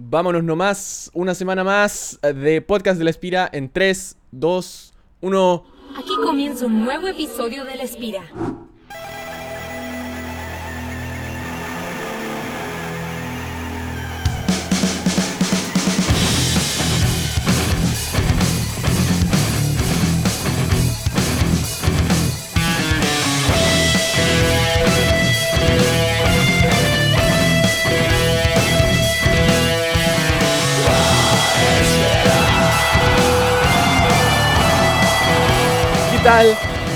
[0.00, 5.64] Vámonos nomás, una semana más de Podcast de la Espira en 3, 2, 1.
[5.98, 8.22] Aquí comienza un nuevo episodio de La Espira.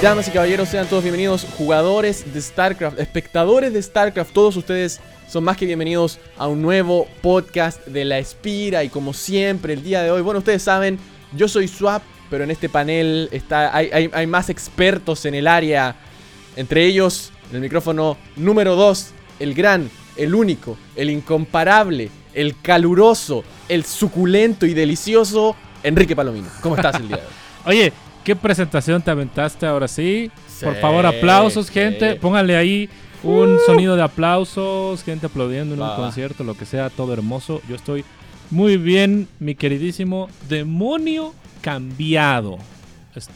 [0.01, 5.43] Damas y caballeros, sean todos bienvenidos, jugadores de StarCraft, espectadores de StarCraft, todos ustedes son
[5.43, 10.01] más que bienvenidos a un nuevo podcast de la Espira y como siempre el día
[10.05, 10.97] de hoy, bueno, ustedes saben,
[11.35, 15.49] yo soy Swap, pero en este panel está, hay, hay- hay más expertos en el
[15.49, 15.97] área,
[16.55, 23.43] entre ellos en el micrófono número 2, el gran, el único, el incomparable, el caluroso,
[23.69, 26.47] el suculento y delicioso Enrique Palomino.
[26.61, 27.29] ¿Cómo estás el día de hoy?
[27.65, 27.93] Oye,
[28.25, 30.31] ¿qué presentación te aventaste ahora sí?
[30.63, 31.73] Por favor, aplausos, sí.
[31.73, 32.17] gente.
[32.17, 32.89] Pónganle ahí
[33.23, 37.61] un sonido de aplausos, gente aplaudiendo en un concierto, lo que sea, todo hermoso.
[37.69, 38.05] Yo estoy
[38.51, 42.59] muy bien, mi queridísimo demonio cambiado.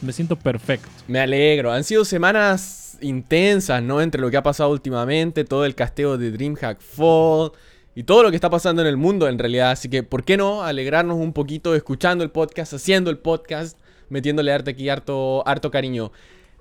[0.01, 0.89] Me siento perfecto.
[1.07, 1.71] Me alegro.
[1.71, 4.01] Han sido semanas intensas, ¿no?
[4.01, 7.51] Entre lo que ha pasado últimamente, todo el casteo de DreamHack Fall
[7.95, 9.71] y todo lo que está pasando en el mundo en realidad.
[9.71, 13.77] Así que, ¿por qué no alegrarnos un poquito escuchando el podcast, haciendo el podcast,
[14.09, 16.11] metiéndole arte aquí harto, harto cariño?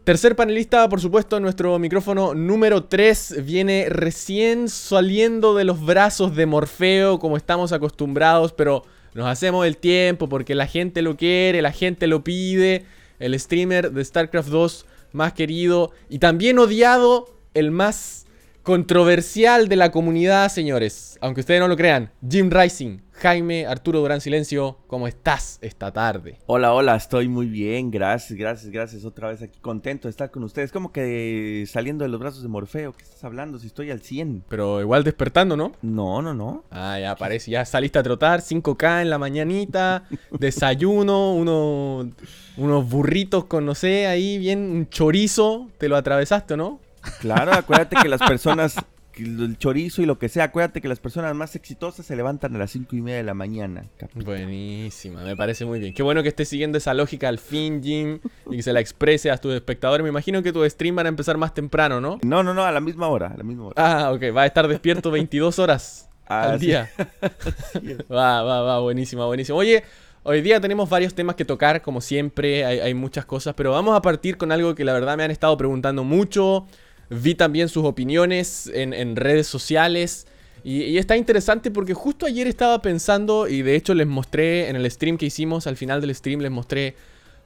[0.04, 6.46] Tercer panelista, por supuesto, nuestro micrófono número 3 viene recién saliendo de los brazos de
[6.46, 11.72] Morfeo, como estamos acostumbrados, pero nos hacemos el tiempo porque la gente lo quiere, la
[11.72, 12.84] gente lo pide.
[13.18, 18.25] El streamer de StarCraft 2 más querido y también odiado, el más
[18.66, 21.18] controversial de la comunidad, señores.
[21.20, 26.40] Aunque ustedes no lo crean, Jim Rising, Jaime, Arturo Durán Silencio, ¿cómo estás esta tarde?
[26.46, 29.04] Hola, hola, estoy muy bien, gracias, gracias, gracias.
[29.04, 30.72] Otra vez aquí contento de estar con ustedes.
[30.72, 33.60] Como que saliendo de los brazos de Morfeo, ¿qué estás hablando?
[33.60, 34.42] Si estoy al 100.
[34.48, 35.70] Pero igual despertando, ¿no?
[35.80, 36.64] No, no, no.
[36.72, 40.08] Ah, ya parece, ya saliste a trotar, 5K en la mañanita,
[40.40, 42.10] desayuno, uno,
[42.56, 46.85] unos burritos con, no sé, ahí bien, un chorizo, te lo atravesaste, ¿o ¿no?
[47.20, 48.76] Claro, acuérdate que las personas,
[49.16, 52.58] el chorizo y lo que sea, acuérdate que las personas más exitosas se levantan a
[52.58, 53.84] las cinco y media de la mañana.
[53.96, 54.20] capi.
[54.24, 55.94] Buenísima, me parece muy bien.
[55.94, 59.30] Qué bueno que estés siguiendo esa lógica al fin, Jim, y que se la exprese
[59.30, 60.02] a tus espectadores.
[60.02, 62.18] Me imagino que tu stream van a empezar más temprano, ¿no?
[62.22, 63.74] No, no, no, a la misma hora, a la misma hora.
[64.06, 66.66] Ah, ok, va a estar despierto 22 horas Ah, al sí.
[66.66, 66.90] día.
[68.12, 69.56] Va, va, va, buenísima, buenísima.
[69.56, 69.84] Oye,
[70.24, 73.96] hoy día tenemos varios temas que tocar, como siempre, hay, hay muchas cosas, pero vamos
[73.96, 76.66] a partir con algo que la verdad me han estado preguntando mucho.
[77.10, 80.26] Vi también sus opiniones en, redes sociales.
[80.64, 84.76] Y, y está interesante porque justo ayer estaba pensando, y de hecho les mostré en
[84.76, 86.96] el stream que hicimos, al final del stream les mostré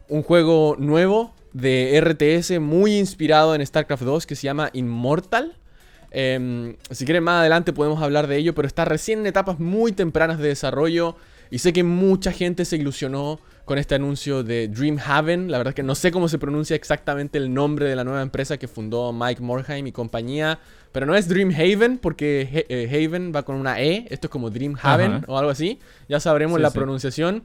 [0.09, 5.57] un juego nuevo de RTS muy inspirado en StarCraft 2 que se llama Immortal.
[6.11, 9.93] Em, si quieren más adelante podemos hablar de ello, pero está recién en etapas muy
[9.93, 11.17] tempranas de desarrollo
[11.51, 15.49] y sé que mucha gente se ilusionó con este anuncio de Dreamhaven.
[15.49, 18.21] La verdad es que no sé cómo se pronuncia exactamente el nombre de la nueva
[18.21, 20.59] empresa que fundó Mike Morhaime y compañía,
[20.91, 24.51] pero no es Dreamhaven porque He- eh, Haven va con una E, esto es como
[24.51, 25.25] Dreamhaven Ajá.
[25.29, 25.79] o algo así.
[26.09, 26.79] Ya sabremos Sí, la sí.
[26.79, 27.45] pronunciación.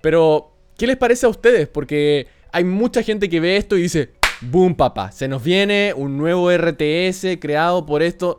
[0.00, 1.68] Pero, ¿qué les parece a ustedes?
[1.68, 6.16] Porque hay mucha gente que ve esto y dice, boom papá, se nos viene un
[6.16, 8.38] nuevo RTS creado por esto.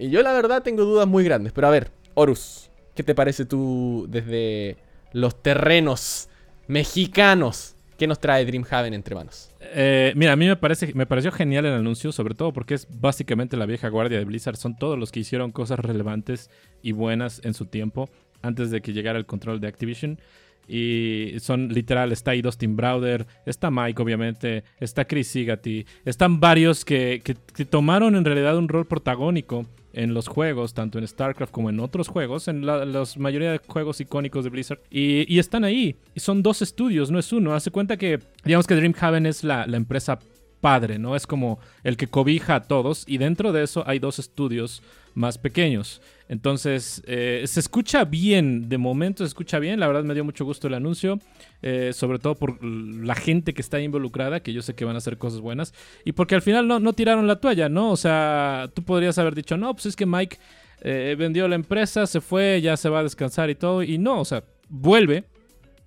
[0.00, 1.52] Y yo la verdad tengo dudas muy grandes.
[1.52, 4.78] Pero a ver, Horus, ¿qué te parece tú desde
[5.12, 6.28] los terrenos
[6.68, 7.76] mexicanos?
[7.98, 9.50] ¿Qué nos trae Dreamhaven entre manos?
[9.60, 12.88] Eh, mira, a mí me, parece, me pareció genial el anuncio, sobre todo porque es
[12.90, 14.56] básicamente la vieja guardia de Blizzard.
[14.56, 16.50] Son todos los que hicieron cosas relevantes
[16.82, 18.08] y buenas en su tiempo,
[18.42, 20.18] antes de que llegara el control de Activision.
[20.66, 26.84] Y son literal, está ahí Dustin Browder, está Mike obviamente, está Chris Sigati, están varios
[26.84, 31.52] que, que- que tomaron en realidad un rol protagónico en los juegos, tanto en StarCraft
[31.52, 34.80] como en otros juegos, en la mayoría de juegos icónicos de Blizzard.
[34.90, 35.96] Y, están ahí.
[36.16, 37.54] Son dos estudios, no es uno.
[37.54, 40.18] Hace cuenta que, digamos que Dreamhaven es la, la empresa
[40.60, 41.16] padre, ¿no?
[41.16, 43.04] Es como el que cobija a todos.
[43.06, 44.82] Y dentro de eso hay dos estudios
[45.14, 46.00] más pequeños.
[46.32, 49.78] Entonces, eh, se escucha bien, de momento se escucha bien.
[49.78, 51.18] La verdad me dio mucho gusto el anuncio,
[51.60, 54.98] eh, sobre todo por la gente que está involucrada, que yo sé que van a
[54.98, 55.74] hacer cosas buenas.
[56.06, 57.90] Y porque al final no, no tiraron la toalla, ¿no?
[57.90, 60.38] O sea, tú podrías haber dicho, no, pues es que Mike
[60.80, 63.82] eh, vendió la empresa, se fue, ya se va a descansar y todo.
[63.82, 65.24] Y no, o sea, vuelve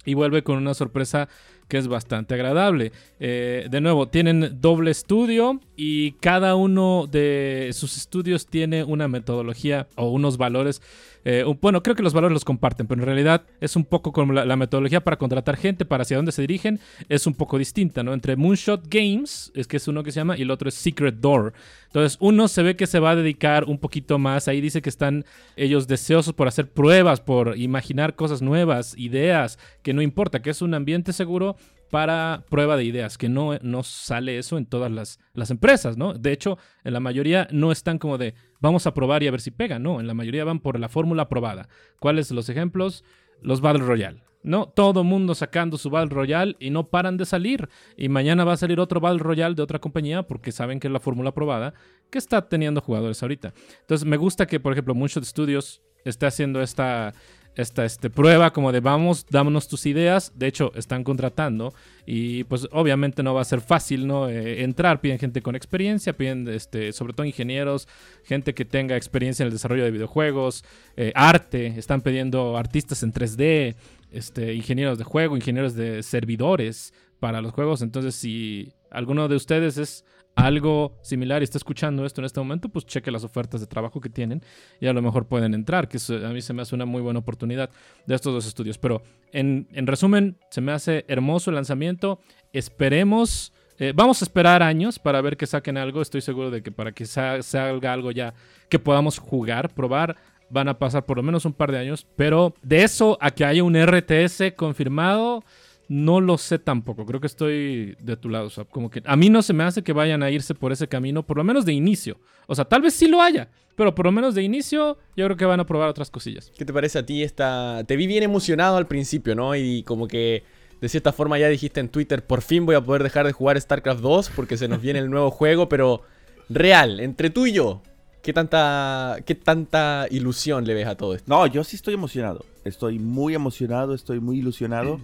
[0.06, 1.28] y vuelve con una sorpresa
[1.68, 2.92] que es bastante agradable.
[3.20, 9.88] Eh, de nuevo, tienen doble estudio y cada uno de sus estudios tiene una metodología
[9.96, 10.82] o unos valores
[11.26, 14.32] eh, bueno, creo que los valores los comparten, pero en realidad es un poco como
[14.32, 16.80] la, metodología para contratar gente, para hacia dónde se dirigen,
[17.10, 18.14] es un poco distinta, ¿no?
[18.14, 21.16] Entre Moonshot Games, es que es uno que se llama, y el otro es Secret
[21.16, 21.54] Door.
[21.88, 24.90] Entonces, uno se ve que se va a dedicar un poquito más, ahí dice que
[24.90, 25.26] están
[25.56, 30.62] ellos deseosos por hacer pruebas, por imaginar cosas nuevas, ideas, que no importa, que es
[30.62, 31.56] un ambiente seguro
[31.96, 36.14] para prueba de ideas, que no, no sale eso en todas las, las, empresas, ¿no?
[36.14, 39.40] De hecho, en la mayoría no están como de vamos a probar y a ver
[39.40, 41.70] si pega, no, en la mayoría van por la fórmula probada.
[42.02, 43.06] ¿Cuáles los ejemplos?
[43.42, 44.24] Los Battle Royale.
[44.44, 47.70] No, todo mundo sacando su Battle Royale y no paran de salir.
[47.96, 50.92] Y mañana va a salir otro Battle Royale de otra compañía porque saben que es
[50.92, 51.76] la fórmula probada
[52.10, 53.54] que está teniendo jugadores ahorita.
[53.80, 57.14] Entonces me gusta que, por ejemplo, muchos estudios esté haciendo esta,
[57.56, 60.32] esta este, prueba como de vamos, dámonos tus ideas.
[60.36, 61.74] De hecho, están contratando
[62.06, 65.02] y pues obviamente no va a ser fácil no eh, entrar.
[65.02, 67.88] Piden gente con experiencia, piden este, sobre todo ingenieros,
[68.24, 70.66] gente que tenga experiencia en el desarrollo de videojuegos,
[70.98, 71.68] eh, arte.
[71.78, 73.76] Están pidiendo artistas en 3D,
[74.12, 77.82] este, ingenieros de juego, ingenieros de servidores para los juegos.
[77.82, 80.06] Entonces, si alguno de ustedes es
[80.36, 84.02] algo similar y está escuchando esto en este momento, pues cheque las ofertas de trabajo
[84.02, 84.42] que tienen
[84.80, 87.20] y a lo mejor pueden entrar, que a mí se me hace una muy buena
[87.20, 87.70] oportunidad
[88.06, 88.78] de estos dos estudios.
[88.78, 89.02] Pero
[89.32, 92.20] en, resumen, se me hace hermoso el lanzamiento.
[92.52, 96.02] Esperemos, eh, vamos a esperar años para ver que saquen algo.
[96.02, 98.34] Estoy seguro de que para que salga algo ya
[98.70, 100.18] que podamos jugar, probar,
[100.50, 102.06] van a pasar por lo menos un par de años.
[102.18, 105.44] Pero de eso a que haya un RTS confirmado
[105.88, 107.06] no lo sé tampoco.
[107.06, 108.48] Creo que estoy de tu lado.
[108.48, 110.72] O sea, como que a mí no se me hace que vayan a irse por
[110.72, 112.20] ese camino, por lo menos de inicio.
[112.48, 115.38] O sea, tal vez sí lo haya, pero por lo menos de inicio yo creo
[115.38, 116.52] que van a probar otras cosillas.
[116.58, 117.84] ¿Qué te parece a ti esta?
[117.86, 119.56] Te vi bien emocionado al principio, ¿no?
[119.56, 120.44] Y como que
[120.82, 123.60] de cierta forma ya dijiste en Twitter, por fin voy a poder dejar de jugar
[123.60, 126.02] StarCraft 2 porque se nos viene el nuevo juego, pero
[126.50, 127.82] real, entre tú y yo,
[128.22, 131.26] ¿qué tanta, qué tanta ilusión le ves a todo esto?
[131.28, 132.46] No, yo sí estoy emocionado.
[132.64, 135.00] Estoy muy emocionado, estoy muy ilusionado.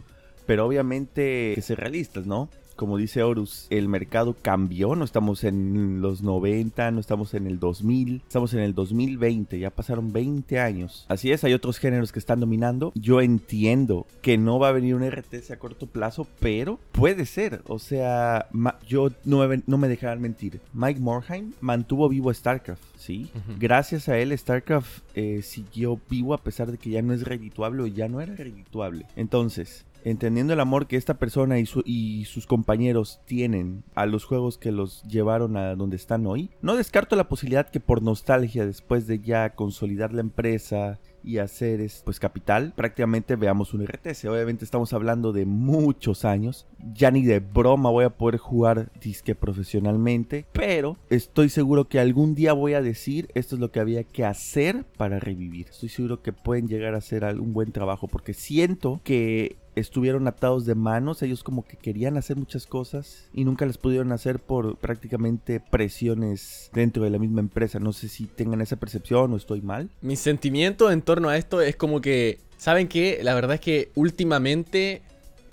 [0.45, 2.49] Pero obviamente que ser realistas, ¿no?
[2.75, 7.59] Como dice Horus, el mercado cambió, no estamos en los 90, no estamos en el
[7.59, 11.05] 2000, estamos en el 2020, ya pasaron 20 años.
[11.07, 12.91] Así es, hay otros géneros que están dominando.
[12.95, 17.61] Yo entiendo que no va a venir un RTS a corto plazo, pero puede ser.
[17.67, 18.47] O sea,
[18.87, 20.59] yo no me, no me dejarán mentir.
[20.73, 23.29] Mike Morheim mantuvo vivo a StarCraft, ¿sí?
[23.59, 27.83] Gracias a él, StarCraft eh, siguió vivo a pesar de que ya no es redituable
[27.83, 29.05] o ya no era redituable.
[29.15, 34.57] Entonces, entendiendo el amor que esta persona y, y, sus compañeros tienen a los juegos
[34.57, 39.07] que los llevaron a donde están hoy, no descarto la posibilidad que por nostalgia, después
[39.07, 44.25] de ya consolidar la empresa y hacer pues capital, prácticamente veamos un RTS.
[44.25, 46.67] Obviamente estamos hablando de muchos años.
[46.93, 52.35] Ya ni de broma voy a poder jugar disque profesionalmente, pero estoy seguro que algún
[52.35, 55.67] día voy a decir esto es lo que había que hacer para revivir.
[55.69, 60.65] Estoy seguro que pueden llegar a hacer un buen trabajo porque siento que estuvieron atados
[60.65, 64.77] de manos, ellos como que querían hacer muchas cosas y nunca las pudieron hacer por
[64.77, 67.79] prácticamente presiones dentro de la misma empresa.
[67.79, 69.89] No sé si tengan esa percepción o estoy mal.
[70.01, 73.19] Mi sentimiento en torno a esto es como que, ¿saben qué?
[73.21, 75.01] La verdad es que últimamente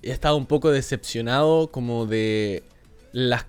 [0.04, 2.62] he estado un poco decepcionado como de
[3.10, 3.46] las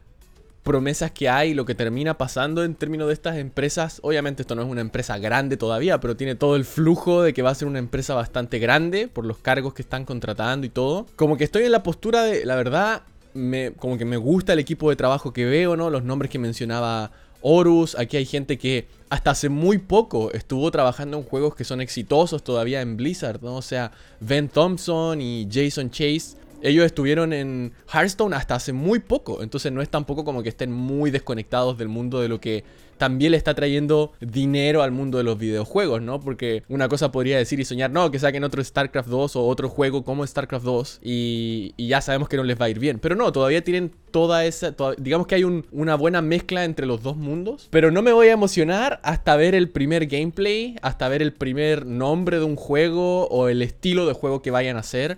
[0.64, 4.00] promesas que hay, lo que termina pasando en términos de estas empresas.
[4.02, 7.44] Obviamente esto no es una empresa grande todavía, pero tiene todo el flujo de que
[7.44, 11.06] va a ser una empresa bastante grande por los cargos que están contratando y todo.
[11.16, 13.04] Como que estoy en la postura de, la verdad,
[13.36, 15.92] me, como que me gusta el equipo de trabajo que veo, ¿no?
[15.92, 21.18] Los nombres que mencionaba Horus, aquí hay gente que hasta hace muy poco estuvo trabajando
[21.18, 23.56] en juegos que son exitosos todavía en Blizzard, ¿no?
[23.56, 29.42] O sea, Ben Thompson y Jason Chase ellos estuvieron en Hearthstone hasta hace muy poco,
[29.42, 32.64] entonces no es tampoco como que estén muy desconectados del mundo de lo que
[33.00, 36.20] también le está trayendo dinero al mundo de los videojuegos, ¿no?
[36.20, 39.70] Porque una cosa podría decir y soñar, no, que saquen otro StarCraft 2 o otro
[39.70, 43.00] juego como StarCraft 2 y, ya sabemos que no les va a ir bien.
[43.00, 47.16] Pero no, todavía tienen toda esa, digamos que hay una buena mezcla entre los dos
[47.16, 47.70] mundos.
[47.72, 51.86] Pero no me voy a emocionar hasta ver el primer gameplay, hasta ver el primer
[51.86, 55.18] nombre de un juego o el estilo de juego que vayan a hacer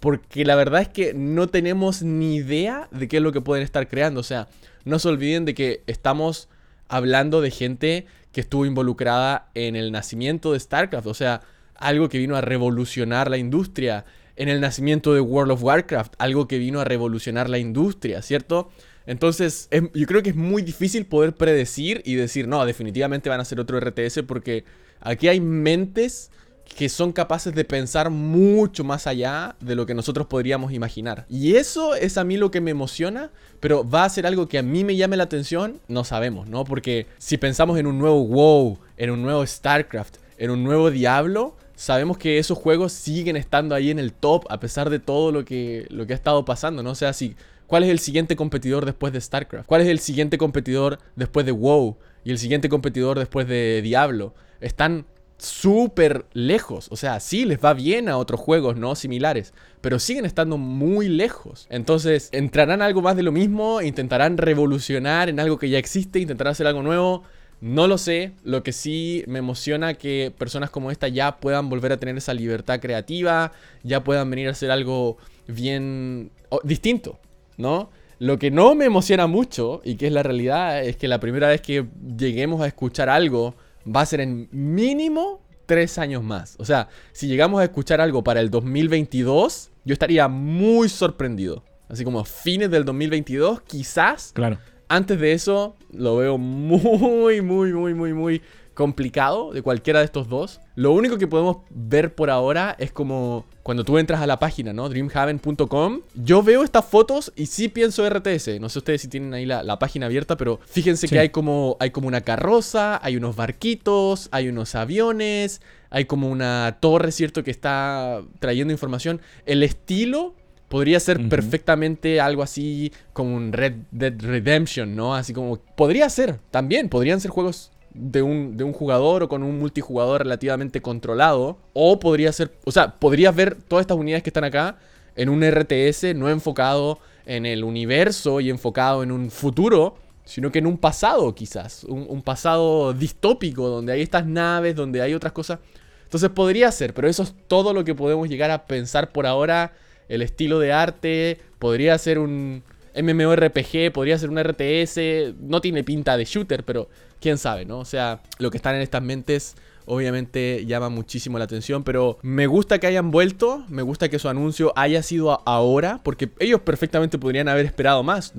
[0.00, 3.62] porque la verdad es que no tenemos ni idea de qué es lo que pueden
[3.62, 4.20] estar creando.
[4.20, 4.48] O sea,
[4.84, 6.48] no se olviden de que estamos
[6.90, 11.06] hablando de gente que estuvo involucrada en el nacimiento de StarCraft.
[11.06, 11.40] O sea,
[11.76, 14.04] algo que vino a revolucionar la industria.
[14.36, 18.70] En el nacimiento de World of Warcraft, algo que vino a revolucionar la industria, ¿cierto?
[19.06, 23.44] Entonces, yo creo que es muy difícil poder predecir y decir, no, definitivamente van a
[23.44, 24.64] ser otro RTS porque
[25.00, 26.30] aquí hay mentes
[26.76, 31.26] que son capaces de pensar mucho más allá de lo que nosotros podríamos imaginar.
[31.28, 34.58] Y eso es a mí lo que me emociona, pero va a ser algo que
[34.58, 36.64] a mí me llame la atención, no sabemos, ¿no?
[36.64, 41.56] Porque si pensamos en un nuevo WoW, en un nuevo StarCraft, en un nuevo Diablo,
[41.74, 45.44] sabemos que esos juegos siguen estando ahí en el top a pesar de todo lo
[45.44, 46.92] que, lo que ha estado pasando, ¿no?
[46.92, 47.36] O sea, si,
[47.66, 49.66] ¿cuál es el siguiente competidor después de StarCraft?
[49.66, 51.96] ¿Cuál es el siguiente competidor después de WoW?
[52.24, 54.34] Y el siguiente competidor después de Diablo.
[54.60, 55.06] Están
[55.40, 56.88] súper lejos.
[56.90, 58.94] O sea, sí les va bien a otros juegos, ¿no?
[58.94, 59.52] Similares.
[59.80, 61.66] Pero siguen estando muy lejos.
[61.70, 63.80] Entonces, ¿entrarán algo más de lo mismo?
[63.80, 66.18] ¿Intentarán revolucionar en algo que ya existe?
[66.18, 67.22] ¿Intentarán hacer algo nuevo?
[67.60, 68.32] No lo sé.
[68.44, 72.34] Lo que sí me emociona que personas como esta ya puedan volver a tener esa
[72.34, 73.52] libertad creativa.
[73.82, 75.16] Ya puedan venir a hacer algo
[75.46, 76.30] bien
[76.64, 77.18] distinto,
[77.56, 77.90] ¿no?
[78.18, 81.48] Lo que no me emociona mucho y que es la realidad es que la primera
[81.48, 81.86] vez que
[82.18, 83.54] lleguemos a escuchar algo
[83.86, 86.56] va a ser en mínimo tres años más.
[86.58, 91.64] O sea, si llegamos a escuchar algo para el 2022, yo estaría muy sorprendido.
[91.88, 94.32] Así como fines del 2022, quizás.
[94.34, 94.58] Claro.
[94.88, 98.42] Antes de eso, lo veo muy, muy, muy, muy, muy
[98.80, 100.58] complicado de cualquiera de estos dos.
[100.74, 104.72] Lo único que podemos ver por ahora es como cuando tú entras a la página,
[104.72, 104.88] ¿no?
[104.88, 106.00] Dreamhaven.com.
[106.14, 108.58] Yo veo estas fotos y sí pienso RTS.
[108.58, 111.90] No sé ustedes si tienen ahí la, página abierta, pero fíjense que hay como, hay
[111.90, 115.60] como una carroza, hay unos barquitos, hay unos aviones,
[115.90, 117.44] hay como una torre, ¿cierto?
[117.44, 119.20] Que está trayendo información.
[119.44, 120.36] El estilo
[120.70, 125.16] Podría ser perfectamente algo así como un Red Dead Redemption, ¿no?
[125.16, 125.56] Así como...
[125.56, 126.88] Podría ser, también.
[126.88, 131.58] Podrían ser juegos de un, de un jugador o con un multijugador relativamente controlado.
[131.72, 134.78] O podría ser, o sea, podrías ver todas estas unidades que están acá
[135.16, 140.60] en un RTS no enfocado en el universo y enfocado en un futuro, sino que
[140.60, 145.58] en un pasado quizás, un, pasado distópico donde hay estas naves, donde hay otras cosas.
[146.04, 149.72] Entonces podría ser, pero eso es todo lo que podemos llegar a pensar por ahora.
[150.08, 156.16] El estilo de arte podría ser un MMORPG, podría ser un RTS, no tiene pinta
[156.16, 156.88] de shooter, pero
[157.20, 157.78] quién sabe, ¿no?
[157.78, 159.56] O sea, lo que están en estas mentes
[159.86, 164.28] obviamente llama muchísimo la atención, pero me gusta que hayan vuelto, me gusta que su
[164.28, 168.32] anuncio haya sido ahora, porque ellos perfectamente podrían haber esperado más,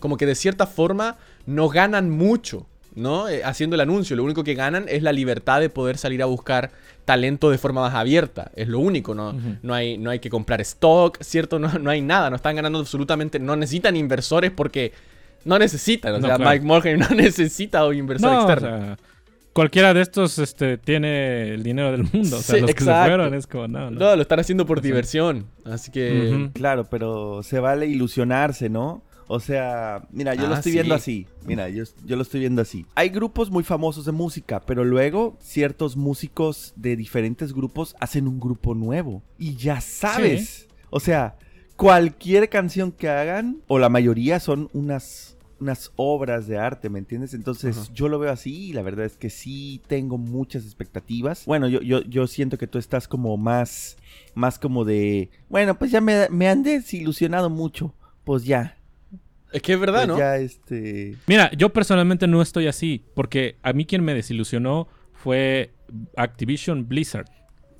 [0.00, 3.28] como que de cierta forma no ganan mucho, ¿no?
[3.28, 6.26] Eh, haciendo el anuncio, lo único que ganan es la libertad de poder salir a
[6.26, 6.70] buscar
[7.04, 9.34] talento de forma más abierta, es lo único, ¿no?
[9.62, 11.58] no, hay, no hay que comprar stock, ¿cierto?
[11.58, 14.92] No, no hay nada, no están ganando absolutamente, no necesitan inversores porque
[15.44, 18.96] no necesitan, o sea, Mike Morgan no necesita un inversor externo.
[19.52, 22.38] cualquiera de estos este, tiene el dinero del mundo.
[22.38, 24.16] O sea, los que se fueron es como, no, no.
[24.16, 25.46] lo están haciendo por diversión.
[25.64, 26.50] Así que.
[26.54, 29.02] Claro, pero se vale ilusionarse, ¿no?
[29.26, 31.26] O sea, mira, yo lo ah, estoy viendo así.
[31.44, 32.86] Mira, yo, yo, lo estoy viendo así.
[32.94, 38.40] Hay grupos muy famosos de música, pero luego ciertos músicos de diferentes grupos hacen un
[38.40, 39.22] grupo nuevo.
[39.38, 40.68] Y ya sabes.
[40.90, 41.36] O sea,
[41.76, 47.34] cualquier canción que hagan, o la mayoría son unas unas obras de arte, ¿me entiendes?
[47.34, 51.46] Entonces yo lo veo así y la verdad es que sí tengo muchas expectativas.
[51.46, 53.96] Bueno, yo, yo, yo siento que tú estás como más,
[54.34, 58.76] más como de, bueno, pues ya me, me han desilusionado mucho, pues ya.
[59.52, 60.18] Es que es verdad, pues ¿no?
[60.18, 61.16] Ya este...
[61.26, 65.72] Mira, yo personalmente no estoy así, porque a mí quien me desilusionó fue
[66.16, 67.26] Activision Blizzard,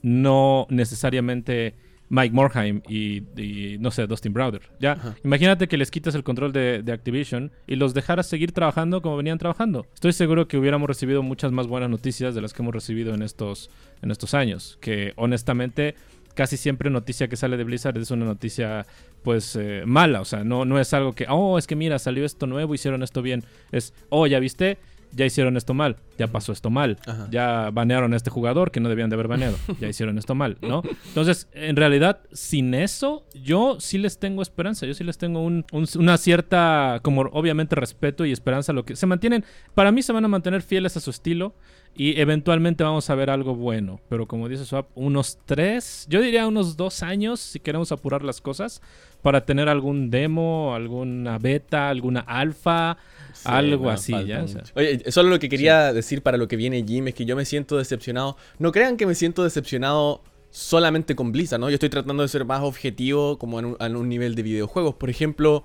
[0.02, 1.74] no necesariamente
[2.12, 4.60] Mike Morheim y, no sé, Dustin Browder.
[4.78, 9.16] Ya, imagínate que les quitas el control de, Activision y los dejaras seguir trabajando como
[9.16, 9.86] venían trabajando.
[9.94, 13.22] Estoy seguro que hubiéramos recibido muchas más buenas noticias de las que hemos recibido en
[13.22, 13.70] estos,
[14.02, 14.76] en estos años.
[14.82, 15.94] Que honestamente,
[16.34, 18.86] casi siempre noticia que sale de Blizzard es una noticia
[19.22, 20.20] pues eh, mala.
[20.20, 23.02] O sea, no, no es algo que, oh, es que mira, salió esto nuevo, hicieron
[23.02, 23.44] esto bien.
[23.70, 24.78] Es, oh, ya viste
[25.12, 26.98] ya hicieron esto mal, ya pasó esto mal,
[27.30, 30.56] ya banearon a este jugador que no debían de haber baneado, ya hicieron esto mal,
[30.62, 30.82] ¿no?
[31.08, 36.16] Entonces, en realidad, sin eso, yo sí les tengo esperanza, yo sí les tengo una
[36.16, 40.28] cierta, como obviamente respeto y esperanza, lo que se mantienen, para mí se van a
[40.28, 41.54] mantener fieles a su estilo
[41.94, 46.46] y eventualmente vamos a ver algo bueno, pero como dice Swap, unos tres, yo diría
[46.46, 48.80] unos dos años si queremos apurar las cosas
[49.22, 52.96] para tener algún demo, alguna beta, alguna alfa,
[53.44, 54.44] algo así, ya.
[54.74, 57.46] Oye, solo lo que quería decir para lo que viene Jim es que yo me
[57.46, 58.36] siento decepcionado.
[58.58, 61.70] No crean que me siento decepcionado solamente con Blizzard, ¿no?
[61.70, 64.94] Yo estoy tratando de ser más objetivo como en un, nivel de videojuegos.
[64.96, 65.64] Por ejemplo,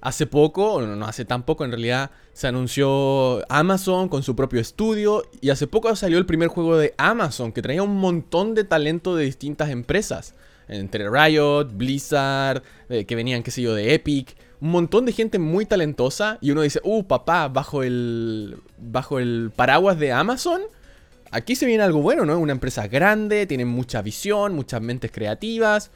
[0.00, 4.60] hace poco, no, no hace tan poco en realidad, se anunció Amazon con su propio
[4.60, 8.62] estudio y hace poco salió el primer juego de Amazon que traía un montón de
[8.62, 10.34] talento de distintas empresas.
[10.68, 15.38] Entre Riot, Blizzard, eh, que venían, qué sé yo, de Epic un montón de gente
[15.38, 20.62] muy talentosa y uno dice, uh, papá, bajo el, bajo el paraguas de Amazon,
[21.30, 22.38] aquí se viene algo bueno, ¿no?
[22.38, 25.90] Una empresa grande, tiene mucha visión, muchas mentes creativas.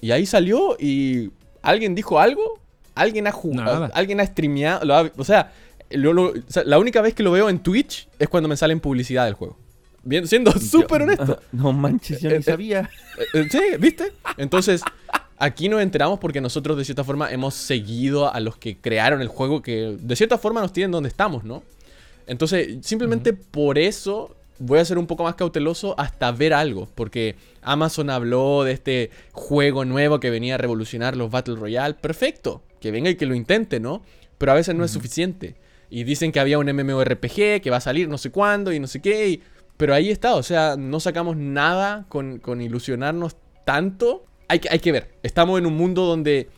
[0.00, 1.30] Y ahí salió y
[1.62, 2.60] alguien dijo algo,
[2.94, 3.90] alguien ha jugado, Nada.
[3.94, 5.52] alguien ha streameado, lo ha- o, sea,
[5.90, 8.56] lo- lo- o sea, la única vez que lo veo en Twitch es cuando me
[8.56, 9.58] salen publicidad del juego.
[10.02, 11.40] Bien, siendo súper honesto.
[11.52, 12.88] No manches, yo Eh, eh, ni sabía.
[13.18, 14.12] Eh, eh, Sí, ¿viste?
[14.36, 14.80] Entonces,
[15.38, 19.28] aquí nos enteramos porque nosotros de cierta forma hemos seguido a los que crearon el
[19.28, 21.62] juego que de cierta forma nos tienen donde estamos, ¿no?
[22.26, 27.36] Entonces, simplemente por eso voy a ser un poco más cauteloso hasta ver algo, porque
[27.62, 32.90] Amazon habló de este juego nuevo que venía a revolucionar los Battle Royale, perfecto, que
[32.90, 34.02] venga y que lo intente, ¿no?
[34.38, 35.54] Pero a veces no es suficiente.
[35.88, 38.86] Y dicen que había un MMORPG que va a salir no sé cuándo y no
[38.86, 39.42] sé qué, y-
[39.76, 44.24] pero ahí está, o sea, no sacamos nada con, con ilusionarnos tanto.
[44.48, 46.48] Hay que, hay que ver, estamos en un mundo donde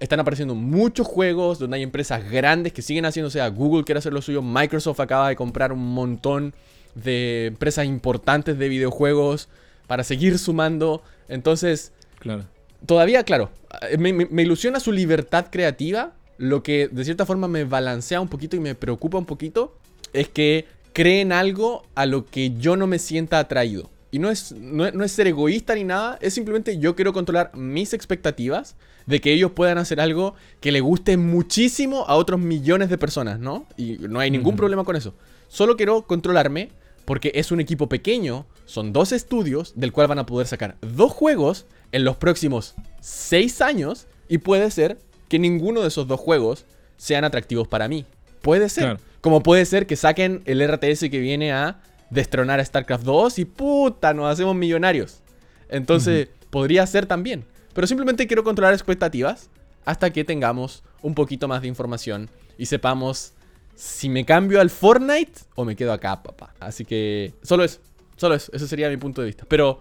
[0.00, 3.98] están apareciendo muchos juegos, donde hay empresas grandes que siguen haciendo, o sea, Google quiere
[4.00, 6.54] hacer lo suyo, Microsoft acaba de comprar un montón
[6.96, 9.48] de empresas importantes de videojuegos
[9.86, 11.02] para seguir sumando.
[11.28, 12.46] Entonces, Claro.
[12.84, 13.50] todavía, claro,
[13.98, 16.14] me, me- me ilusiona su libertad creativa.
[16.38, 19.76] Lo que de cierta forma me balancea un poquito y me preocupa un poquito
[20.12, 23.88] es que creen algo a lo que yo no me sienta atraído.
[24.16, 27.12] Y no es, no, es- no es ser egoísta ni nada, es simplemente yo quiero
[27.12, 32.40] controlar mis expectativas de que ellos puedan hacer algo que le guste muchísimo a otros
[32.40, 33.66] millones de personas, ¿no?
[33.76, 35.12] Y no hay ningún problema con eso.
[35.48, 36.70] Solo quiero controlarme
[37.04, 41.12] porque es un equipo pequeño, son dos estudios del cual van a poder sacar dos
[41.12, 46.64] juegos en los próximos seis años y puede ser que ninguno de esos dos juegos
[46.96, 48.06] sean atractivos para mí.
[48.40, 48.84] Puede ser.
[48.84, 49.00] Claro.
[49.20, 53.44] Como puede ser que saquen el RTS que viene a destronar a StarCraft 2 y
[53.44, 55.22] puta, nos hacemos millonarios.
[55.68, 57.44] Entonces, podría ser también.
[57.74, 59.50] Pero simplemente quiero controlar expectativas
[59.84, 63.34] hasta que tengamos un poquito más de información y sepamos
[63.74, 66.54] si me cambio al Fortnite o me quedo acá, papá.
[66.58, 67.80] Así que solo eso,
[68.16, 69.44] solo eso, ese sería mi punto de vista.
[69.48, 69.80] Pero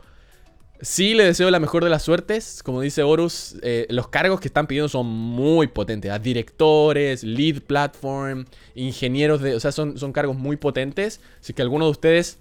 [0.82, 2.62] sí le deseo la mejor de las suertes.
[2.63, 6.12] Como dice Horus, eh, los cargos que están pidiendo son muy potentes.
[6.12, 6.20] ¿ah?
[6.20, 9.55] Directores, lead platform, ingenieros de...
[9.55, 11.22] O sea, son, son cargos muy potentes.
[11.39, 12.39] Así que alguno de ustedes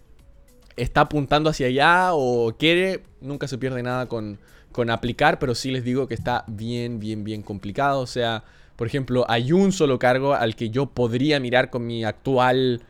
[0.77, 4.39] está apuntando hacia allá o quiere, nunca se pierde nada con,
[4.73, 8.01] con aplicar, pero sí les digo que está bien, bien, bien complicado.
[8.01, 8.45] O sea,
[8.77, 12.83] por ejemplo, hay un solo cargo al que yo podría mirar con mi actual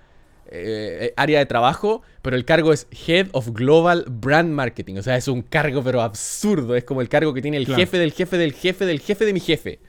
[0.50, 4.96] eh, área de trabajo, pero el cargo es Head of Global Brand Marketing.
[4.96, 6.74] O sea, es un cargo pero absurdo.
[6.76, 7.80] Es como el cargo que tiene el Claro.
[7.80, 9.80] jefe del jefe del jefe del jefe de mi jefe.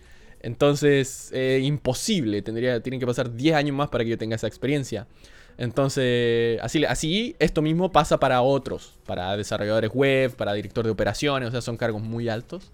[0.41, 2.41] Entonces, eh, imposible.
[2.41, 5.07] Tendría, tienen que pasar 10 años más para que yo tenga esa experiencia.
[5.57, 11.47] Entonces, así, así esto mismo pasa para otros, para desarrolladores web, para director de operaciones,
[11.49, 12.71] o sea, son cargos muy altos.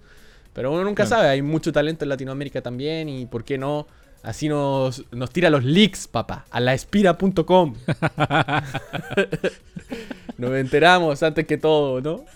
[0.54, 1.22] Pero uno nunca Claro.
[1.22, 3.88] sabe, hay mucho talento en Latinoamérica también y por qué no,
[4.24, 7.76] así nos, nos tira los leaks, papá, a laespira.com.
[10.38, 12.26] nos enteramos antes que todo, ¿no?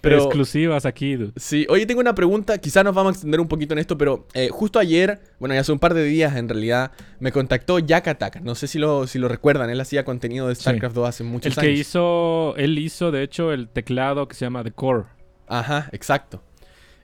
[0.00, 1.32] Pero exclusivas aquí, dude.
[1.36, 4.26] Sí, oye, tengo una pregunta, quizás nos vamos a extender un poquito en esto, pero
[4.32, 8.40] eh, justo ayer, bueno, ya hace un par de días en realidad, me contactó Yakataka.
[8.40, 11.54] No sé si lo, si lo recuerdan, él hacía contenido de StarCraft 2 hace muchos
[11.54, 11.80] El que años.
[11.80, 15.04] hizo, él hizo de hecho el teclado que se llama The Core.
[15.46, 16.42] Ajá, exacto.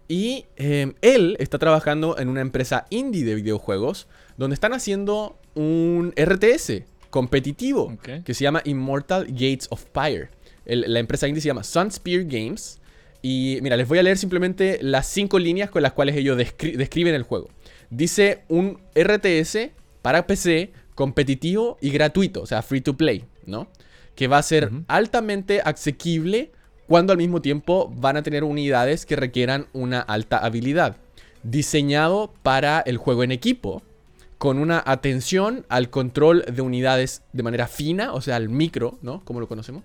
[0.09, 6.13] Y eh, él está trabajando en una empresa indie de videojuegos donde están haciendo un
[6.17, 10.29] RTS competitivo que se llama Immortal Gates of Fire.
[10.65, 12.81] El- la empresa indie se llama Sunspear Games.
[13.23, 16.77] Y mira, les voy a leer simplemente las cinco líneas con las cuales ellos descri-
[16.77, 17.49] describen el juego.
[17.91, 19.71] Dice un RTS
[20.03, 23.69] para PC competitivo y gratuito, o sea, free to play, ¿no?
[24.15, 26.53] Que va a ser altamente asequible
[26.87, 30.97] cuando al mismo tiempo van a tener unidades que requieran una alta habilidad.
[31.43, 33.83] Diseñado para el juego en equipo,
[34.39, 39.25] con una atención al control de unidades de manera fina, o sea, al micro, ¿no?
[39.25, 39.83] Como lo conocemos.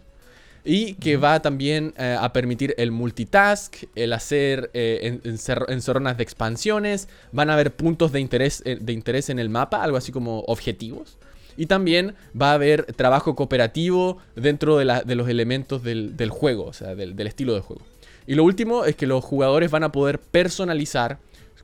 [0.64, 6.18] Y que va también eh, a permitir el multitask, el hacer eh, en- encer- encerronas
[6.18, 7.08] de expansiones.
[7.32, 10.42] Van a haber puntos de interés, eh, de interés en el mapa, algo así como
[10.42, 11.18] objetivos.
[11.58, 16.66] Y también va a haber trabajo cooperativo dentro de, de los elementos del, del juego,
[16.66, 17.82] o sea, del, del estilo de juego.
[18.28, 21.20] Y lo último es que los jugadores van a poder personalizar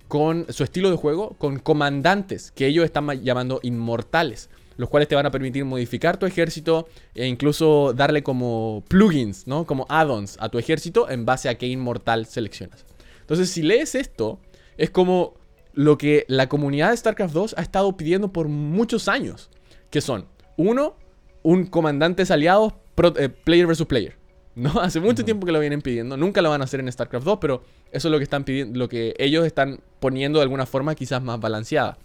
[0.07, 5.07] con su estilo de juego con comandantes que ellos están ma- llamando inmortales, los cuales
[5.07, 9.65] te van a permitir modificar tu ejército e incluso darle como plugins, ¿no?
[9.65, 12.85] Como add-ons a tu ejército en base a qué inmortal seleccionas.
[13.21, 14.39] Entonces, si lees esto,
[14.77, 15.33] es como
[15.73, 19.49] lo que la comunidad de StarCraft 2 ha estado pidiendo por muchos años,
[19.89, 20.25] que son,
[20.57, 20.95] uno,
[21.43, 24.15] un comandantes aliados pro- eh, player versus player.
[24.55, 24.71] ¿no?
[24.81, 26.17] Hace mucho tiempo que lo vienen pidiendo.
[26.17, 28.77] Nunca lo van a hacer en StarCraft 2, pero eso es lo que están pidiendo,
[28.79, 31.97] lo que ellos están poniendo de alguna forma quizás más balanceada.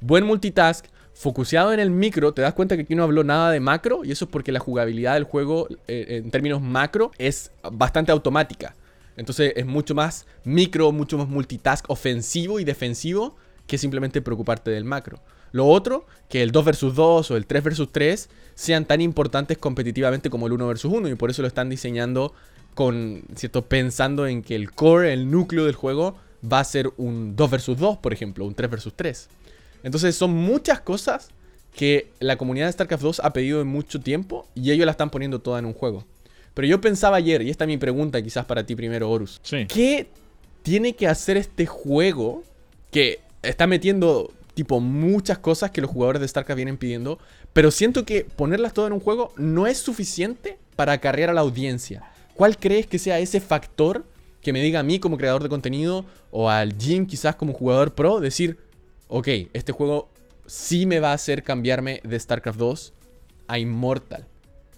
[0.00, 3.60] Buen multitask, focuseado en el micro, te das cuenta que aquí no habló nada de
[3.60, 8.12] macro y eso es porque la jugabilidad del juego eh, en términos macro es bastante
[8.12, 8.74] automática.
[9.16, 14.84] Entonces es mucho más micro, mucho más multitask ofensivo y defensivo que simplemente preocuparte del
[14.84, 15.20] macro.
[15.56, 19.56] Lo otro, que el 2 vs 2 o el 3 vs 3 sean tan importantes
[19.56, 22.34] competitivamente como el 1 vs 1 y por eso lo están diseñando
[22.74, 23.62] con, ¿cierto?
[23.62, 26.14] Pensando en que el core, el núcleo del juego
[26.44, 29.28] va a ser un 2 vs 2, por ejemplo, un 3 vs 3.
[29.82, 31.30] Entonces son muchas cosas
[31.74, 35.08] que la comunidad de StarCraft 2 ha pedido en mucho tiempo y ellos la están
[35.08, 36.04] poniendo toda en un juego.
[36.52, 39.40] Pero yo pensaba ayer, y esta es mi pregunta quizás para ti primero, Horus.
[39.68, 40.08] ¿Qué
[40.62, 42.44] tiene que hacer este juego
[42.90, 47.18] que está metiendo tipo muchas cosas que los jugadores de StarCraft vienen pidiendo,
[47.52, 51.42] pero siento que ponerlas todas en un juego no es suficiente para acarrear a la
[51.42, 52.10] audiencia.
[52.34, 54.06] ¿Cuál crees que sea ese factor
[54.40, 57.94] que me diga a mí como creador de contenido o al Jim quizás como jugador
[57.94, 58.56] pro decir,
[59.08, 60.08] ok, este juego
[60.46, 62.92] sí me va a hacer cambiarme de StarCraft 2
[63.48, 64.24] a Immortal?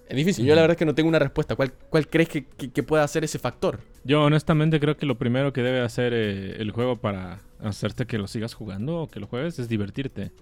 [0.08, 0.46] Es difícil.
[0.46, 1.54] Yo la verdad es que no tengo una respuesta.
[1.54, 3.80] ¿Cuál, cuál crees que, que, pueda ser ese factor?
[4.04, 8.16] Yo honestamente creo que lo primero que debe hacer eh, el juego para hacerte que
[8.16, 10.32] lo sigas jugando o que lo juegues es divertirte.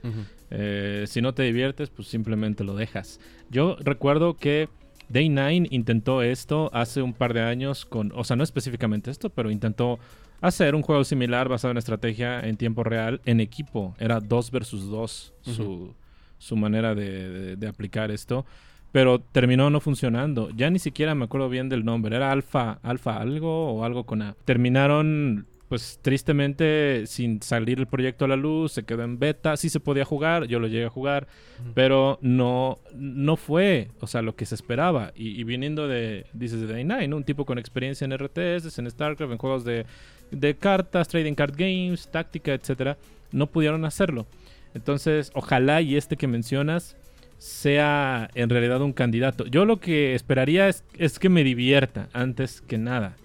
[0.50, 3.18] Eh, si no te diviertes, pues simplemente lo dejas.
[3.50, 4.68] Yo recuerdo que
[5.09, 9.31] Day 9 intentó esto hace un par de años con, o sea, no específicamente esto,
[9.31, 9.98] pero intentó
[10.40, 13.96] hacer un juego similar basado en estrategia en tiempo real en equipo.
[13.98, 15.94] Era 2 versus 2 su,
[16.38, 18.46] su, manera de, de aplicar esto
[18.92, 20.51] pero terminó no funcionando.
[20.51, 22.16] Ya ni siquiera me acuerdo bien del nombre.
[22.16, 24.37] Era Alfa, Alfa algo o algo con A.
[24.44, 29.68] Terminaron pues tristemente sin salir el proyecto a la luz, se quedó en beta, sí
[29.68, 31.27] se podía jugar, yo lo llegué a jugar,
[31.75, 35.12] pero no, no fue, o sea, lo que se esperaba.
[35.16, 39.38] Y, viniendo de, dices, de Day9, un tipo con experiencia en RTS, en StarCraft, en
[39.38, 39.87] juegos de,
[40.31, 42.96] de cartas, trading card games, táctica, etcétera,
[43.33, 44.27] no pudieron hacerlo.
[44.75, 46.96] Entonces, ojalá y este que mencionas
[47.38, 49.46] sea en realidad un candidato.
[49.46, 53.16] Yo lo que esperaría es, es que me divierta antes que nada.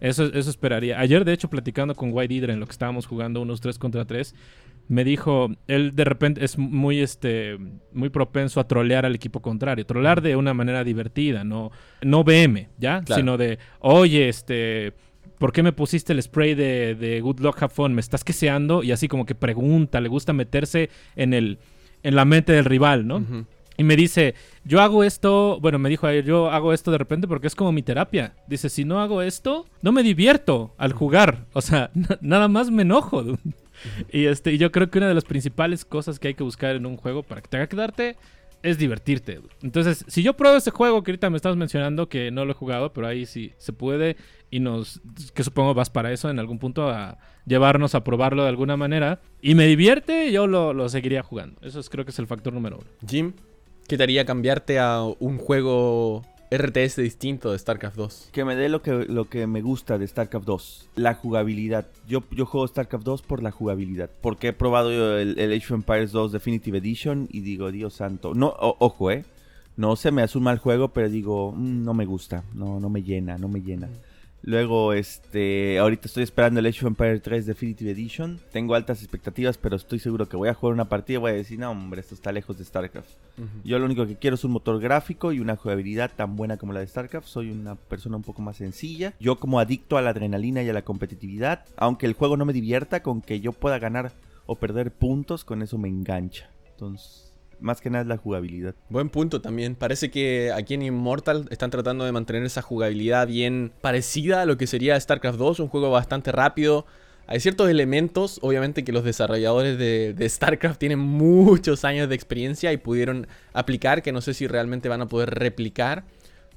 [0.00, 0.98] Eso, eso esperaría.
[0.98, 4.06] Ayer, de hecho, platicando con White Hydra en lo que estábamos jugando unos 3 contra
[4.06, 4.34] 3,
[4.88, 7.58] me dijo, él de repente es muy, este,
[7.92, 9.86] muy propenso a trolear al equipo contrario.
[9.86, 11.70] Trolear de una manera divertida, no,
[12.02, 13.02] no BM, ¿ya?
[13.06, 14.94] Sino de, oye, este...
[15.38, 17.94] ¿Por qué me pusiste el spray de, de Good Luck Have Fun?
[17.94, 18.82] ¿Me estás queseando?
[18.82, 21.58] Y así como que pregunta, le gusta meterse en el
[22.02, 23.46] en la mente del rival, ¿no?
[23.80, 27.26] Y me dice, yo hago esto, bueno, me dijo ayer, yo hago esto de repente
[27.26, 28.34] porque es como mi terapia.
[28.46, 31.46] Dice, si no hago esto, no me divierto al jugar.
[31.54, 31.90] O sea,
[32.20, 33.24] nada más me enojo.
[34.12, 36.84] y este, yo creo que una de las principales cosas que hay que buscar en
[36.84, 38.18] un juego para que te haga quedarte
[38.62, 39.40] es divertirte.
[39.62, 42.54] Entonces, si yo pruebo ese juego que ahorita me estás mencionando, que no lo he
[42.54, 44.18] jugado, pero ahí sí se puede
[44.50, 45.00] y nos,
[45.32, 47.16] que supongo vas para eso en algún punto a
[47.46, 51.58] llevarnos a probarlo de alguna manera y me divierte, yo lo, lo seguiría jugando.
[51.62, 52.86] Eso es, creo que es el factor número uno.
[53.08, 53.32] Jim,
[53.90, 56.22] ¿Qué te haría cambiarte a un juego
[56.52, 58.28] RTS distinto de StarCraft 2?
[58.30, 61.88] Que me dé lo que, lo que me gusta de StarCraft 2, la jugabilidad.
[62.06, 65.80] Yo, yo juego StarCraft 2 por la jugabilidad, porque he probado el, el Age of
[65.80, 69.24] Empires 2 Definitive Edition y digo, Dios santo, no, ojo, eh,
[69.76, 73.02] no se me asuma el juego, pero digo, mm, no me gusta, no, no me
[73.02, 73.88] llena, no me llena.
[74.42, 78.40] Luego, este, ahorita estoy esperando el Age of Empire 3 Definitive Edition.
[78.52, 81.34] Tengo altas expectativas, pero estoy seguro que voy a jugar una partida y voy a
[81.34, 83.10] decir, no, hombre, esto está lejos de StarCraft.
[83.64, 86.72] Yo lo único que quiero es un motor gráfico y una jugabilidad tan buena como
[86.72, 87.26] la de StarCraft.
[87.26, 89.14] Soy una persona un poco más sencilla.
[89.20, 92.52] Yo como adicto a la adrenalina y a la competitividad, aunque el juego no me
[92.52, 94.12] divierta, con que yo pueda ganar
[94.46, 96.50] o perder puntos, con eso me engancha.
[96.72, 97.29] Entonces
[97.60, 98.74] más que nada es la jugabilidad.
[98.88, 99.74] Buen punto también.
[99.74, 104.56] Parece que aquí en Immortal están tratando de mantener esa jugabilidad bien parecida a lo
[104.56, 106.86] que sería StarCraft 2, un juego bastante rápido.
[107.26, 112.76] Hay ciertos elementos, obviamente, que los desarrolladores de, StarCraft tienen muchos años de experiencia y
[112.76, 116.02] pudieron aplicar, que no sé si realmente van a poder replicar.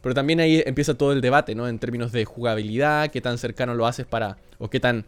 [0.01, 1.67] Pero también ahí empieza todo el debate, ¿no?
[1.67, 5.05] En términos de jugabilidad, qué tan cercano lo haces para, o qué tan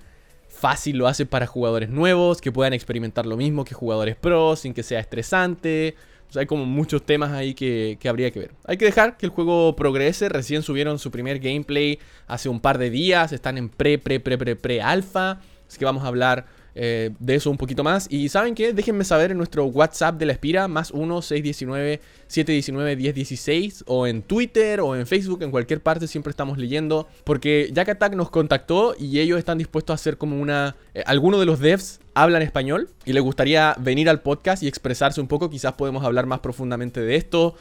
[0.55, 4.73] fácil lo hace para jugadores nuevos, que puedan experimentar lo mismo que jugadores pros, sin
[4.73, 5.95] que sea estresante.
[6.35, 8.51] hay como muchos temas ahí que, que, habría que ver.
[8.65, 10.29] Hay que dejar que el juego progrese.
[10.29, 13.31] Recién subieron su primer gameplay hace un par de días.
[13.31, 15.39] Están en pre, pre, pre, pre, pre alfa.
[15.67, 18.07] Así que vamos a hablar eh, de eso un poquito más.
[18.09, 18.73] Y ¿saben qué?
[18.73, 25.07] Déjenme saber en nuestro WhatsApp de la Espira, más 1-619-719-1016, o en Twitter o en
[25.07, 27.07] Facebook, en cualquier parte siempre estamos leyendo.
[27.23, 30.75] Porque Jack Attack nos contactó y ellos están dispuestos a hacer como una...
[30.93, 35.21] Eh, algunos de los devs hablan español y les gustaría venir al podcast y expresarse
[35.21, 35.49] un poco.
[35.49, 37.55] Quizás podemos hablar más profundamente de esto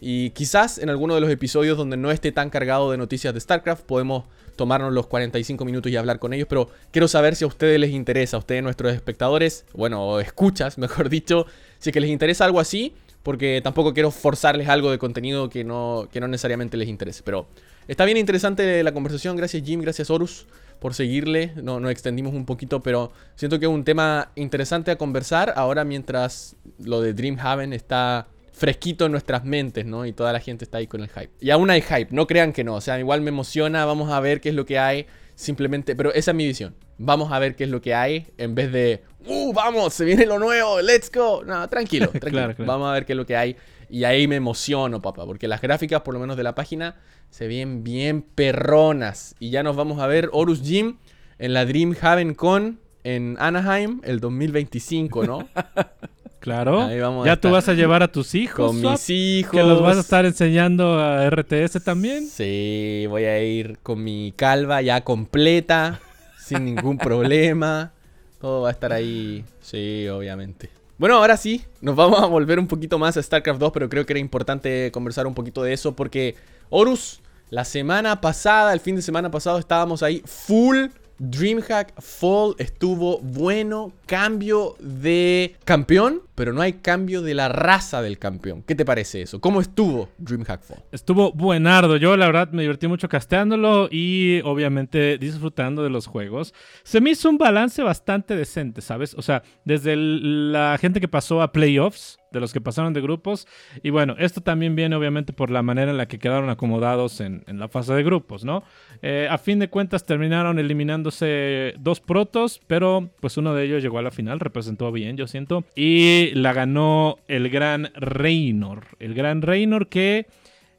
[0.00, 3.40] Y quizás en alguno de los episodios donde no esté tan cargado de noticias de
[3.40, 4.24] StarCraft podemos
[4.56, 6.46] tomarnos los 45 minutos y hablar con ellos.
[6.48, 11.10] Pero quiero saber si a ustedes les interesa, a ustedes nuestros espectadores, bueno, escuchas, mejor
[11.10, 11.46] dicho,
[11.78, 12.94] si que les interesa algo así.
[13.22, 17.22] Porque tampoco quiero forzarles algo de contenido que no, que no necesariamente les interese.
[17.22, 17.48] Pero
[17.86, 19.36] está bien interesante la conversación.
[19.36, 20.46] Gracias Jim, gracias Horus
[20.78, 21.52] por seguirle.
[21.62, 25.84] No, nos extendimos un poquito, pero siento que es un tema interesante a conversar ahora
[25.84, 30.06] mientras lo de Dreamhaven está fresquito en nuestras mentes, ¿no?
[30.06, 31.30] Y toda la gente está ahí con el hype.
[31.40, 32.74] Y aún hay hype, no crean que no.
[32.74, 35.06] O sea, igual me emociona, vamos a ver qué es lo que hay.
[35.34, 36.74] Simplemente, pero esa es mi visión.
[36.98, 39.94] Vamos a ver qué es lo que hay en vez de, ¡uh, vamos!
[39.94, 41.42] Se viene lo nuevo, ¡let's go!
[41.44, 42.30] No, tranquilo, tranquilo.
[42.30, 42.70] Claro, claro.
[42.70, 43.56] Vamos a ver qué es lo que hay.
[43.88, 46.96] Y ahí me emociono, papá, porque las gráficas, por lo menos de la página,
[47.30, 49.34] se ven bien perronas.
[49.38, 50.98] Y ya nos vamos a ver Horus Gym
[51.38, 55.48] en la Dreamhaven Con en Anaheim el 2025, ¿no?
[56.40, 56.82] Claro.
[56.82, 58.66] Ahí vamos a ya tú vas a llevar a tus hijos.
[58.66, 59.52] Con Swap, mis hijos.
[59.52, 62.26] Que los vas a estar enseñando a RTS también.
[62.26, 66.00] Sí, voy a ir con mi calva ya completa,
[66.38, 67.92] sin ningún problema.
[68.40, 69.44] Todo va a estar ahí.
[69.60, 70.70] Sí, obviamente.
[70.96, 74.06] Bueno, ahora sí, nos vamos a volver un poquito más a StarCraft 2, pero creo
[74.06, 76.36] que era importante conversar un poquito de eso porque
[76.70, 80.88] Horus, la semana pasada, el fin de semana pasado, estábamos ahí full
[81.20, 88.18] DreamHack Fall estuvo bueno, cambio de campeón, pero no hay cambio de la raza del
[88.18, 88.62] campeón.
[88.62, 89.42] ¿Qué te parece eso?
[89.42, 90.82] ¿Cómo estuvo DreamHack Fall?
[90.90, 91.98] Estuvo buenardo.
[91.98, 96.54] Yo, la verdad, me divertí mucho casteándolo y obviamente disfrutando de los juegos.
[96.82, 99.12] Se me hizo un balance bastante decente, ¿sabes?
[99.12, 103.46] O sea, desde la gente que pasó a playoffs, de los que pasaron de grupos.
[103.82, 107.44] Y bueno, esto también viene obviamente por la manera en la que quedaron acomodados en,
[107.46, 108.62] en la fase de grupos, ¿no?
[109.02, 113.98] Eh, a fin de cuentas terminaron eliminándose dos protos, pero pues uno de ellos llegó
[113.98, 115.64] a la final, representó bien, yo siento.
[115.74, 118.86] Y la ganó el gran Reynor.
[118.98, 120.26] El gran Reynor que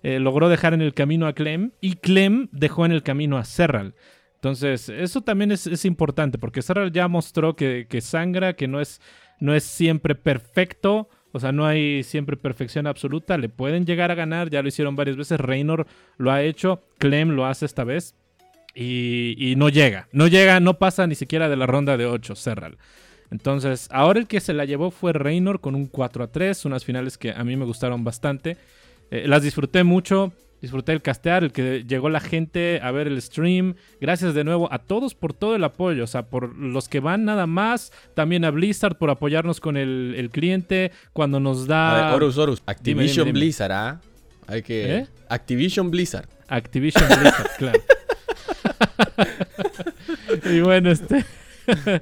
[0.04, 3.46] eh, logró dejar en el camino a Clem y Clem dejó en el camino a
[3.46, 3.94] Serral.
[4.36, 8.82] Entonces, eso también es, es importante porque Serral ya mostró que, que sangra, que no
[8.82, 9.00] es,
[9.40, 11.10] no es siempre perfecto.
[11.32, 13.38] O sea, no hay siempre perfección absoluta.
[13.38, 14.50] Le pueden llegar a ganar.
[14.50, 15.40] Ya lo hicieron varias veces.
[15.40, 15.86] Reynor
[16.18, 16.82] lo ha hecho.
[16.98, 18.16] Clem lo hace esta vez.
[18.74, 20.08] Y, y no llega.
[20.12, 22.78] No llega, no pasa ni siquiera de la ronda de 8, Serral.
[23.32, 26.65] Entonces, ahora el que se la llevó fue Reynor con un 4 a 3.
[26.65, 28.58] Unas finales que a mí me gustaron bastante.
[29.10, 30.34] Eh, las disfruté mucho.
[30.62, 33.74] Disfruté el castear, el que llegó la gente a ver el stream.
[34.00, 36.04] Gracias de nuevo a todos por todo el apoyo.
[36.04, 37.91] O sea, por los que van nada más.
[38.13, 40.91] También a Blizzard por apoyarnos con el, el cliente.
[41.13, 42.10] Cuando nos da.
[42.10, 42.62] A ver, Horus, Horus.
[42.67, 43.39] Activision dime, dime.
[43.39, 44.02] Blizzard, ¿ah?
[44.46, 44.98] Hay que...
[44.98, 45.08] ¿Eh?
[45.30, 46.28] Activision Blizzard.
[46.48, 47.82] Activision Blizzard, claro.
[50.46, 51.26] y bueno, este.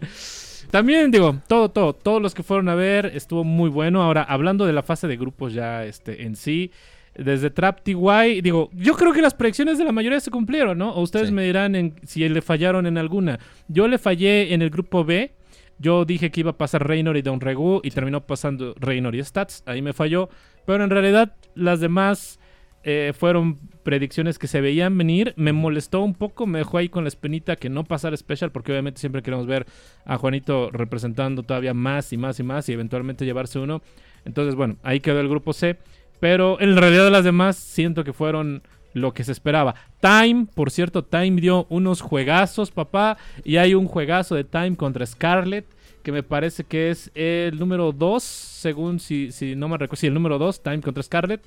[0.71, 4.01] También digo, todo, todo, todos los que fueron a ver estuvo muy bueno.
[4.03, 6.71] Ahora, hablando de la fase de grupos ya este, en sí,
[7.15, 10.91] desde Trap TY, digo, yo creo que las predicciones de la mayoría se cumplieron, ¿no?
[10.91, 11.33] O ustedes Sí.
[11.33, 13.39] me dirán en, si le fallaron en alguna.
[13.67, 15.33] Yo le fallé en el grupo B.
[15.79, 19.23] Yo dije que iba a pasar Reynor y Don Regu y terminó pasando Reynor y
[19.23, 19.63] Stats.
[19.65, 20.29] Ahí me falló.
[20.65, 22.39] Pero en realidad las demás
[22.83, 25.33] eh, fueron predicciones que se veían venir.
[25.35, 28.71] Me molestó un poco, me dejó ahí con la espinita que no pasara Special, porque
[28.71, 29.65] obviamente siempre queremos ver
[30.05, 33.81] a Juanito representando todavía más y más y más y eventualmente llevarse uno.
[34.25, 35.77] Entonces, bueno, ahí quedó el grupo C.
[36.19, 38.61] Pero en realidad las demás siento que fueron
[38.93, 39.75] lo que se esperaba.
[40.01, 43.17] Time, por cierto, Time dio unos juegazos, papá.
[43.43, 45.65] Y hay un juegazo de Time contra Scarlet.
[46.03, 49.99] Que me parece que es el número 2, según si, si no me recuerdo.
[49.99, 51.41] Sí, el número 2, Time contra Scarlet.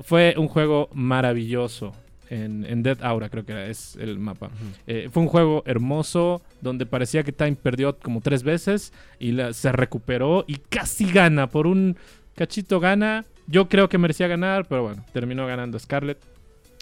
[0.00, 1.92] Fue un juego maravilloso.
[2.30, 4.48] En, en Dead Aura, creo que era, es el mapa.
[4.86, 9.52] Eh, fue un juego hermoso donde parecía que Time perdió como tres veces y la-
[9.52, 11.48] se recuperó y casi gana.
[11.50, 11.96] Por un
[12.34, 13.26] cachito gana.
[13.48, 16.16] Yo creo que merecía ganar, pero bueno, terminó ganando Scarlet.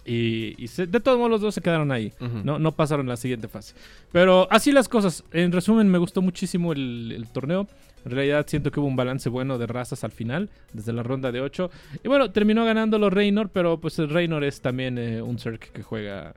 [0.05, 2.13] Y, y se- de todos modos los dos se quedaron ahí.
[2.45, 3.75] No, no pasaron la siguiente fase.
[4.13, 5.25] Pero así las cosas.
[5.33, 7.67] En resumen, me gustó muchísimo el, el torneo.
[8.05, 11.31] En realidad siento que hubo un balance bueno de razas al final, desde la ronda
[11.33, 11.71] de 8.
[12.03, 15.83] Y bueno, terminó ganándolo Reynor, pero pues el Reynor es también eh, un Zerg que
[15.83, 16.35] juega,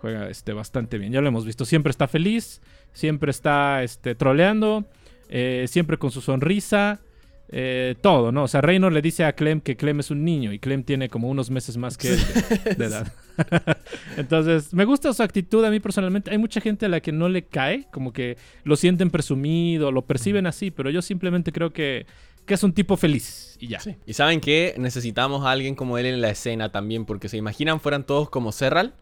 [0.00, 1.12] juega este, bastante bien.
[1.12, 1.66] Ya lo hemos visto.
[1.66, 2.62] Siempre está feliz,
[2.94, 4.86] siempre está este, troleando,
[5.28, 7.00] eh, siempre con su sonrisa.
[7.54, 8.44] Eh, todo, ¿no?
[8.44, 11.10] O sea, Reynor le dice a Clem que Clem es un niño y Clem tiene
[11.10, 12.20] como unos meses más que él
[12.64, 13.12] de, de edad.
[14.16, 16.30] Entonces, me gusta su actitud a mí personalmente.
[16.30, 20.06] Hay mucha gente a la que no le cae, como que lo sienten presumido, lo
[20.06, 22.06] perciben así, pero yo simplemente creo que,
[22.46, 23.80] que es un tipo feliz y ya.
[23.80, 23.96] Sí.
[24.06, 27.80] Y saben que necesitamos a alguien como él en la escena también, porque se imaginan
[27.80, 28.94] fueran todos como Serral.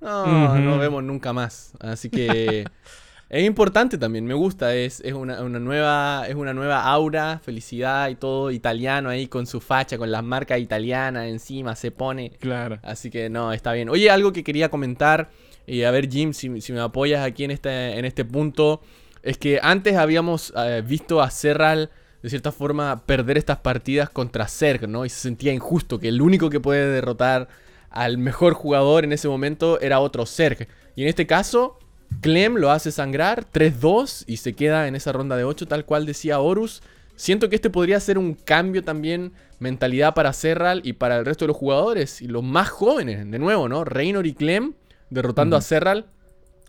[0.00, 1.74] No, no vemos nunca más.
[1.78, 2.64] Así que
[3.32, 8.10] Es importante también, me gusta, es, es una, una nueva, es una nueva aura, felicidad
[8.10, 12.32] y todo italiano ahí con su facha, con las marcas italianas encima, se pone.
[12.40, 12.78] Claro.
[12.82, 13.88] Así que no, está bien.
[13.88, 15.30] Oye, algo que quería comentar,
[15.66, 18.82] y a ver Jim, si, si me apoyas aquí en este, en este punto,
[19.22, 21.88] es que antes habíamos eh, visto a Serral
[22.22, 25.06] de cierta forma perder estas partidas contra Zerg, ¿no?
[25.06, 27.48] Y se sentía injusto que el único que puede derrotar
[27.88, 30.68] al mejor jugador en ese momento era otro Zerg.
[30.96, 31.78] Y en este caso,
[32.20, 36.06] Clem lo hace sangrar 3-2 y se queda en esa ronda de 8, tal cual
[36.06, 36.82] decía Horus.
[37.16, 41.44] Siento que este podría ser un cambio también, mentalidad para Serral y para el resto
[41.44, 43.84] de los jugadores y los más jóvenes, de nuevo, ¿no?
[43.84, 44.74] Reynor y Clem
[45.10, 46.06] derrotando a Serral,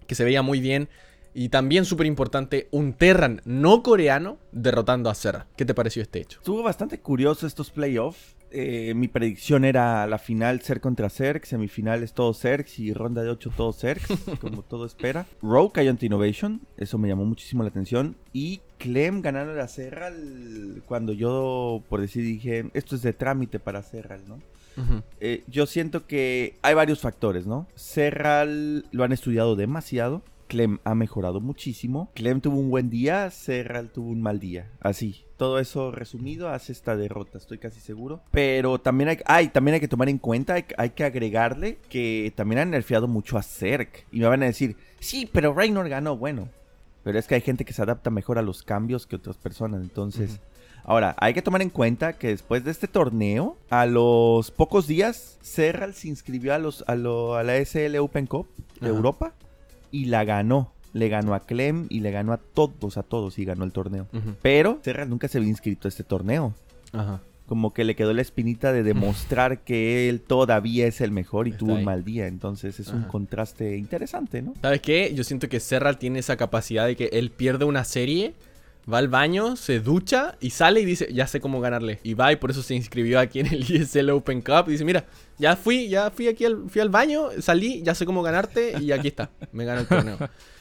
[0.05, 0.89] que se veía muy bien.
[1.33, 5.47] Y también súper importante, un Terran no coreano derrotando a Serra.
[5.55, 6.37] ¿Qué te pareció este hecho?
[6.37, 8.35] Estuvo bastante curioso estos playoffs.
[8.55, 13.29] Eh, mi predicción era la final ser contra Zerg, semifinales todo Zerg y ronda de
[13.31, 14.01] 8 todo Zerg,
[14.39, 15.25] como todo espera.
[15.41, 18.15] Rogue cayó ante Innovation, eso me llamó muchísimo la atención.
[18.31, 23.81] Y Clem ganando a Serral cuando yo, por decir, dije, esto es de trámite para
[23.81, 24.39] Serral, ¿no?
[25.19, 27.67] Eh, yo siento que hay varios factores, ¿no?
[27.75, 30.23] Serral lo han estudiado demasiado.
[30.53, 32.11] Clem ha mejorado muchísimo.
[32.13, 34.69] Clem tuvo un buen día, Serral tuvo un mal día.
[34.81, 38.21] Así, todo eso resumido hace esta derrota, estoy casi seguro.
[38.29, 42.69] Pero también hay, también hay que tomar en cuenta, hay, que agregarle que también han
[42.69, 43.89] nerfeado mucho a Zerg.
[44.11, 46.17] Y me van a decir, sí, pero Reynor ganó.
[46.17, 46.49] Bueno,
[47.03, 49.81] pero es que hay gente que se adapta mejor a los cambios que otras personas.
[49.81, 50.39] Entonces,
[50.83, 55.39] ahora, hay que tomar en cuenta que después de este torneo, a los pocos días,
[55.41, 58.45] Serral se inscribió a, los, a, la SL Open Cup
[58.79, 59.33] de Europa
[59.93, 60.73] y la ganó.
[60.91, 64.07] Le ganó a Clem y le ganó a todos, a todos y ganó el torneo.
[64.41, 66.53] Pero Serra nunca se había inscrito a este torneo.
[66.91, 67.21] Ajá.
[67.47, 71.51] Como que le quedó la espinita de demostrar que él todavía es el mejor y
[71.51, 72.27] tuvo un mal día.
[72.27, 74.53] Entonces es un contraste interesante, ¿no?
[74.61, 75.13] ¿Sabes qué?
[75.15, 78.33] Yo siento que Serra tiene esa capacidad de que él pierde una serie
[78.91, 81.99] va al baño, se ducha y sale y dice, ya sé cómo ganarle.
[82.03, 84.65] Y va y por eso se inscribió aquí en el ESL Open Cup.
[84.67, 85.05] Y dice, mira,
[85.37, 88.91] ya fui, ya fui aquí al, fui al baño, salí, ya sé cómo ganarte y
[88.91, 90.17] aquí está, me gana el torneo.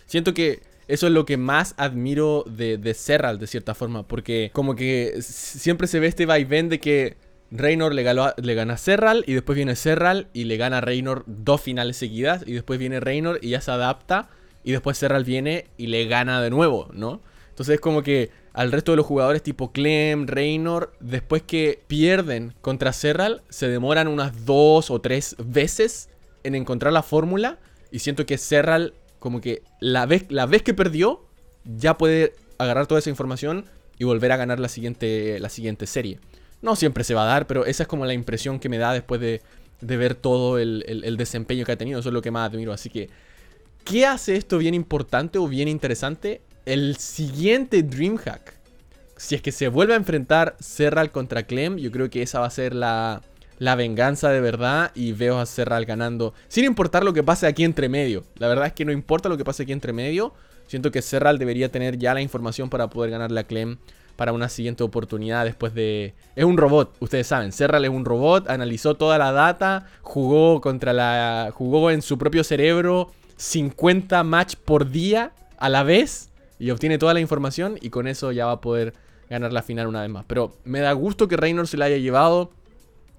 [0.06, 4.50] Siento que eso es lo que más admiro de, de Serral, de cierta forma, porque
[4.52, 7.16] como que siempre se ve este vaivén de que
[7.50, 11.24] Reynor le, le gana a Serral y después viene Serral y le gana a Reynor
[11.26, 14.28] dos finales seguidas y después viene Reynor y ya se adapta
[14.64, 17.20] y después Serral viene y le gana de nuevo, ¿no?
[17.62, 22.54] Entonces es como que al resto de los jugadores tipo Clem, Reynor, después que pierden
[22.60, 26.08] contra Serral, se demoran unas dos o tres veces
[26.42, 27.60] en encontrar la fórmula.
[27.92, 31.24] Y siento que Serral, como que la vez, la vez que perdió,
[31.64, 33.64] ya puede agarrar toda esa información
[33.96, 36.18] y volver a ganar la siguiente, la siguiente serie.
[36.62, 38.92] No siempre se va a dar, pero esa es como la impresión que me da
[38.92, 39.40] después de,
[39.80, 42.00] ver todo el, el, desempeño que ha tenido.
[42.00, 42.72] Eso es lo que más admiro.
[42.72, 43.08] Así que,
[43.84, 46.40] ¿qué hace esto bien importante o bien interesante?
[46.66, 48.54] El siguiente Dreamhack,
[49.16, 52.46] si es que se vuelve a enfrentar Serral contra Clem, yo creo que esa va
[52.46, 53.22] a ser la,
[53.58, 57.64] la venganza de verdad y veo a Serral ganando, sin importar lo que pase aquí
[57.64, 58.24] entre medio.
[58.36, 60.34] La verdad es que no importa lo que pase aquí entre medio,
[60.66, 63.78] siento que Serral debería tener ya la información para poder ganarle a Clem
[64.16, 66.14] para una siguiente oportunidad después de...
[66.36, 70.92] Es un robot, ustedes saben, Serral es un robot, analizó toda la data, jugó contra
[70.92, 71.50] la...
[71.52, 76.31] jugó en su propio cerebro 50 match por día a la vez
[76.62, 78.94] y obtiene toda la información y con eso ya va a poder
[79.28, 80.24] ganar la final una vez más.
[80.28, 82.52] Pero me da gusto que Reynor se la haya llevado.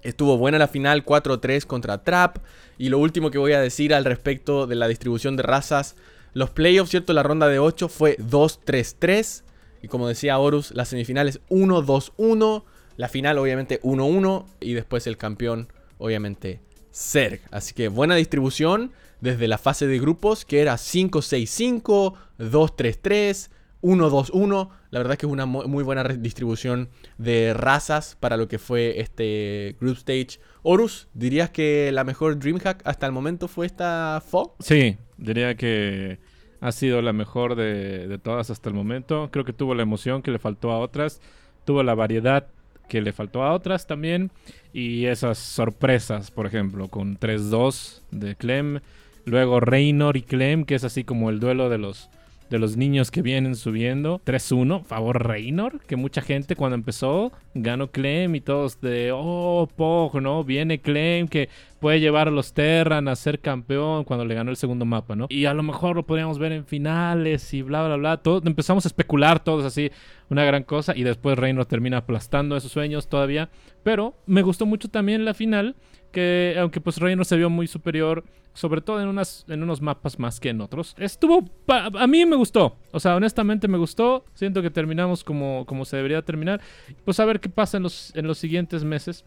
[0.00, 2.38] Estuvo buena la final 4-3 contra Trap.
[2.78, 5.94] Y lo último que voy a decir al respecto de la distribución de razas.
[6.32, 7.12] Los playoffs, ¿cierto?
[7.12, 9.42] La ronda de 8 fue 2-3-3.
[9.82, 12.64] Y como decía Horus, las semifinales 1-2-1.
[12.96, 14.46] La final obviamente 1-1.
[14.60, 16.62] Y después el campeón obviamente
[16.94, 17.42] Zerg.
[17.50, 18.92] Así que buena distribución
[19.24, 23.48] desde la fase de grupos que era 5-6-5, 2-3-3,
[23.80, 24.68] 1-2-1.
[24.90, 29.00] La verdad es que es una muy buena distribución de razas para lo que fue
[29.00, 30.40] este Group Stage.
[30.62, 34.56] Horus, ¿dirías que la mejor Dreamhack hasta el momento fue esta FO?
[34.60, 36.18] Sí, diría que
[36.60, 39.30] ha sido la mejor de, de todas hasta el momento.
[39.32, 41.22] Creo que tuvo la emoción que le faltó a otras.
[41.64, 42.48] Tuvo la variedad
[42.88, 44.30] que le faltó a otras también.
[44.74, 48.80] Y esas sorpresas, por ejemplo, con 3-2 de Clem.
[49.24, 52.10] Luego Reynor y Clem, que es así como el duelo de los
[52.50, 54.20] de los niños que vienen subiendo.
[54.24, 60.20] 3-1, favor Reynor, que mucha gente cuando empezó ganó Clem y todos de, oh, Pog,
[60.20, 60.44] ¿no?
[60.44, 61.48] Viene Clem que
[61.80, 65.26] puede llevar a los Terran a ser campeón cuando le ganó el segundo mapa, ¿no?
[65.30, 68.16] Y a lo mejor lo podríamos ver en finales y bla, bla, bla.
[68.18, 69.90] Todo, empezamos a especular todos así,
[70.30, 70.96] una gran cosa.
[70.96, 73.50] Y después Reynor termina aplastando esos sueños todavía.
[73.82, 75.76] Pero me gustó mucho también la final
[76.14, 80.18] que aunque pues Reynor se vio muy superior, sobre todo en, unas, en unos mapas
[80.18, 84.62] más que en otros, estuvo, a mí me gustó, o sea, honestamente me gustó, siento
[84.62, 86.60] que terminamos como, como se debería terminar,
[87.04, 89.24] pues a ver qué pasa en los, en los siguientes meses.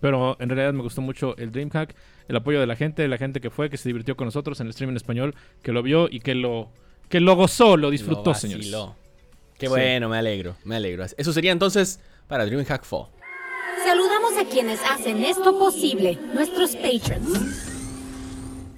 [0.00, 1.94] Pero en realidad me gustó mucho el DreamHack,
[2.26, 4.66] el apoyo de la gente, la gente que fue, que se divirtió con nosotros en
[4.66, 6.72] el stream en español, que lo vio y que lo,
[7.08, 8.74] que lo gozó, lo disfrutó, Lo señores.
[9.56, 11.06] Qué bueno, me alegro, me alegro.
[11.16, 13.06] Eso sería entonces para DreamHack Fall.
[14.40, 17.38] A quienes hacen esto posible, nuestros patrons.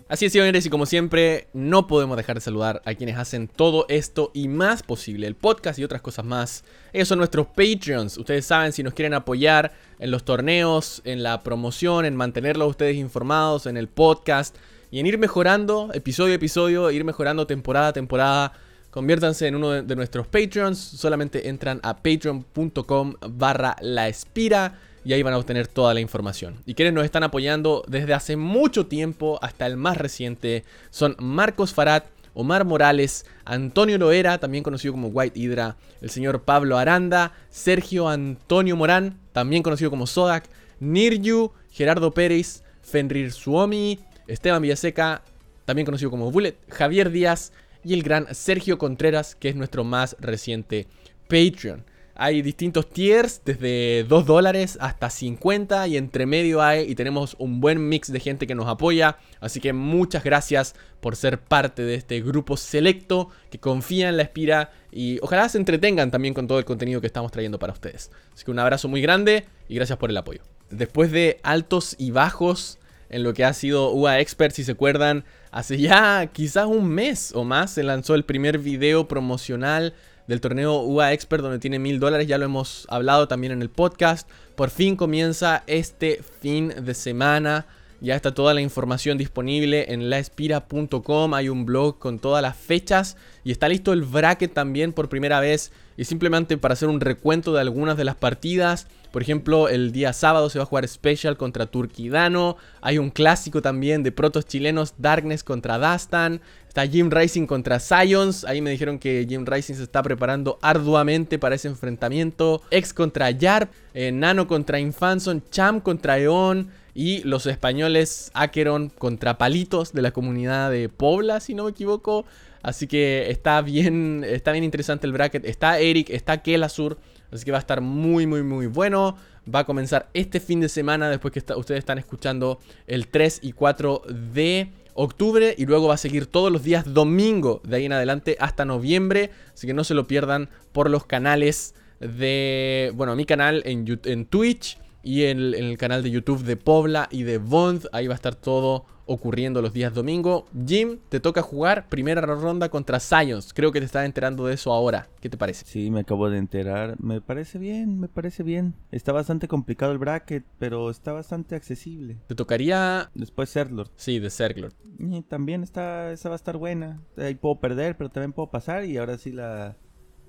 [0.06, 3.86] Así es, señores, y como siempre, no podemos dejar de saludar a quienes hacen todo
[3.88, 6.64] esto y más posible, el podcast y otras cosas más.
[6.92, 8.18] Ellos son nuestros Patreons.
[8.18, 12.96] Ustedes saben, si nos quieren apoyar en los torneos, en la promoción, en mantenerlos ustedes
[12.96, 14.56] informados, en el podcast
[14.90, 18.52] y en ir mejorando episodio a episodio, ir mejorando temporada a temporada.
[18.90, 20.78] Conviértanse en uno de nuestros Patreons.
[20.78, 26.56] Solamente entran a patreon.com barra la espira y ahí van a obtener toda la información.
[26.66, 31.72] Y quienes nos están apoyando desde hace mucho tiempo hasta el más reciente son Marcos
[31.72, 32.02] Farad,
[32.34, 38.74] Omar Morales, Antonio Loera, también conocido como White Hydra, el señor Pablo Aranda, Sergio Antonio
[38.74, 40.48] Morán, también conocido como Sodak,
[40.80, 45.22] Niryu, Gerardo Pérez, Fenrir Suomi, Esteban Villaseca,
[45.66, 47.52] también conocido como Bullet, Javier Díaz
[47.84, 50.88] y el gran Sergio Contreras, que es nuestro más reciente
[51.28, 51.84] Patreon.
[52.18, 57.60] Hay distintos tiers, desde 2 dólares hasta 50 y entre medio hay y tenemos un
[57.60, 59.18] buen mix de gente que nos apoya.
[59.38, 64.22] Así que muchas gracias por ser parte de este grupo selecto que confía en la
[64.22, 68.10] Espira y ojalá se entretengan también con todo el contenido que estamos trayendo para ustedes.
[68.32, 70.40] Así que un abrazo muy grande y gracias por el apoyo.
[70.70, 72.78] Después de altos y bajos
[73.10, 77.32] en lo que ha sido UA Expert, si se acuerdan, hace ya quizás un mes
[77.34, 79.94] o más se lanzó el primer video promocional
[80.26, 83.70] del torneo UA Expert donde tiene mil dólares, ya lo hemos hablado también en el
[83.70, 84.28] podcast.
[84.54, 87.66] Por fin comienza este fin de semana.
[88.00, 91.34] Ya está toda la información disponible en laespira.com.
[91.34, 95.40] Hay un blog con todas las fechas y está listo el bracket también por primera
[95.40, 95.72] vez.
[95.96, 98.86] Y simplemente para hacer un recuento de algunas de las partidas.
[99.12, 102.58] Por ejemplo, el día sábado se va a jugar Special contra Turquidano.
[102.82, 106.42] Hay un clásico también de protos chilenos, Darkness contra Dastan.
[106.76, 108.44] Está Jim Rising contra Scions.
[108.44, 112.60] Ahí me dijeron que Jim Rising se está preparando arduamente para ese enfrentamiento.
[112.70, 116.68] X contra Yarp, eh, Nano contra Infanson, Cham contra Eon.
[116.92, 122.26] Y los españoles Acheron contra Palitos de la comunidad de Pobla, si no me equivoco.
[122.62, 125.46] Así que está bien, está bien interesante el bracket.
[125.46, 126.98] Está Eric, está Kelasur.
[127.32, 129.16] Así que va a estar muy, muy, muy bueno.
[129.52, 133.52] Va a comenzar este fin de semana después que ustedes están escuchando el 3 y
[133.52, 135.54] 4 de octubre.
[135.56, 139.30] Y luego va a seguir todos los días domingo de ahí en adelante hasta noviembre.
[139.54, 142.92] Así que no se lo pierdan por los canales de...
[142.94, 147.22] Bueno, mi canal en, en Twitch y en el, canal de YouTube de Pobla y
[147.22, 147.86] de Bond.
[147.92, 150.46] Ahí va a estar todo ocurriendo los días domingo.
[150.66, 153.50] Jim, te toca jugar primera ronda contra Science.
[153.54, 155.08] Creo que te estás enterando de eso ahora.
[155.20, 155.64] ¿Qué te parece?
[155.64, 156.96] Sí, me acabo de enterar.
[157.00, 158.74] Me parece bien, me parece bien.
[158.90, 162.18] Está bastante complicado el bracket, pero está bastante accesible.
[162.26, 163.10] Te tocaría...
[163.14, 163.90] Después Zerglord.
[163.96, 164.74] Sí, de Zerglord.
[164.98, 167.00] Y también está, esa va a estar buena.
[167.16, 168.84] Ahí puedo perder, pero también puedo pasar.
[168.84, 169.76] Y ahora sí la...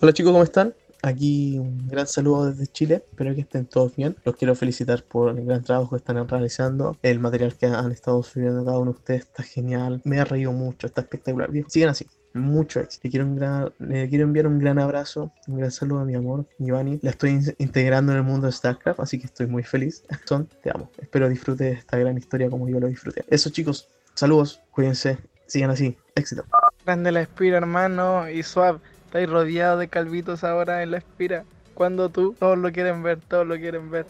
[0.01, 0.73] Hola chicos, ¿cómo están?
[1.03, 4.15] Aquí un gran saludo desde Chile, espero que estén todos bien.
[4.23, 6.97] Los quiero felicitar por el gran trabajo que están realizando.
[7.01, 10.01] El material que han estado subiendo cada uno de ustedes está genial.
[10.03, 11.51] Me ha reído mucho, está espectacular.
[11.51, 12.07] Bien, sigan así.
[12.33, 13.01] Mucho éxito.
[13.03, 16.15] Le quiero, un gran, le quiero enviar un gran abrazo, un gran saludo a mi
[16.15, 16.99] amor, Giovanni.
[17.01, 20.03] La estoy in integrando en el mundo de StarCraft, así que estoy muy feliz.
[20.25, 20.89] Son, te amo.
[21.01, 23.25] Espero disfrutes esta gran historia como yo lo disfruté.
[23.27, 25.17] Eso chicos, saludos, cuídense,
[25.47, 25.97] sigan así.
[26.15, 26.45] Éxito.
[26.85, 28.79] Grande la Espira, hermano, y suave.
[29.05, 31.43] Estáis rodeado de calvitos ahora en la espira.
[31.73, 34.05] Cuando tú, todos lo quieren ver, todos lo quieren ver.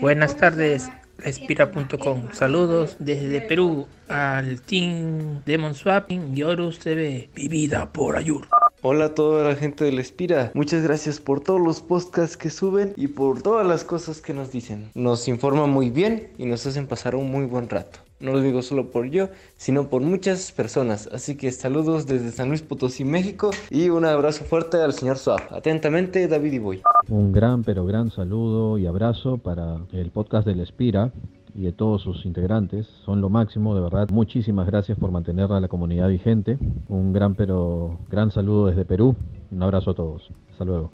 [0.00, 0.90] Buenas tardes,
[1.24, 2.28] laespira.com.
[2.32, 7.30] Saludos desde Perú al Team Demon Swapping y Horus TV.
[7.34, 8.48] Vivida por Ayur.
[8.84, 10.50] Hola a toda la gente de La Espira.
[10.54, 14.50] Muchas gracias por todos los podcasts que suben y por todas las cosas que nos
[14.50, 14.90] dicen.
[14.94, 18.00] Nos informan muy bien y nos hacen pasar un muy buen rato.
[18.22, 21.08] No lo digo solo por yo, sino por muchas personas.
[21.12, 25.42] Así que saludos desde San Luis Potosí, México y un abrazo fuerte al señor Suave.
[25.50, 26.82] Atentamente, David y Boy.
[27.08, 31.10] Un gran pero gran saludo y abrazo para el podcast del Espira
[31.52, 32.86] y de todos sus integrantes.
[33.04, 34.08] Son lo máximo, de verdad.
[34.10, 36.58] Muchísimas gracias por mantener a la comunidad vigente.
[36.88, 39.16] Un gran pero gran saludo desde Perú.
[39.50, 40.30] Un abrazo a todos.
[40.52, 40.92] Hasta luego.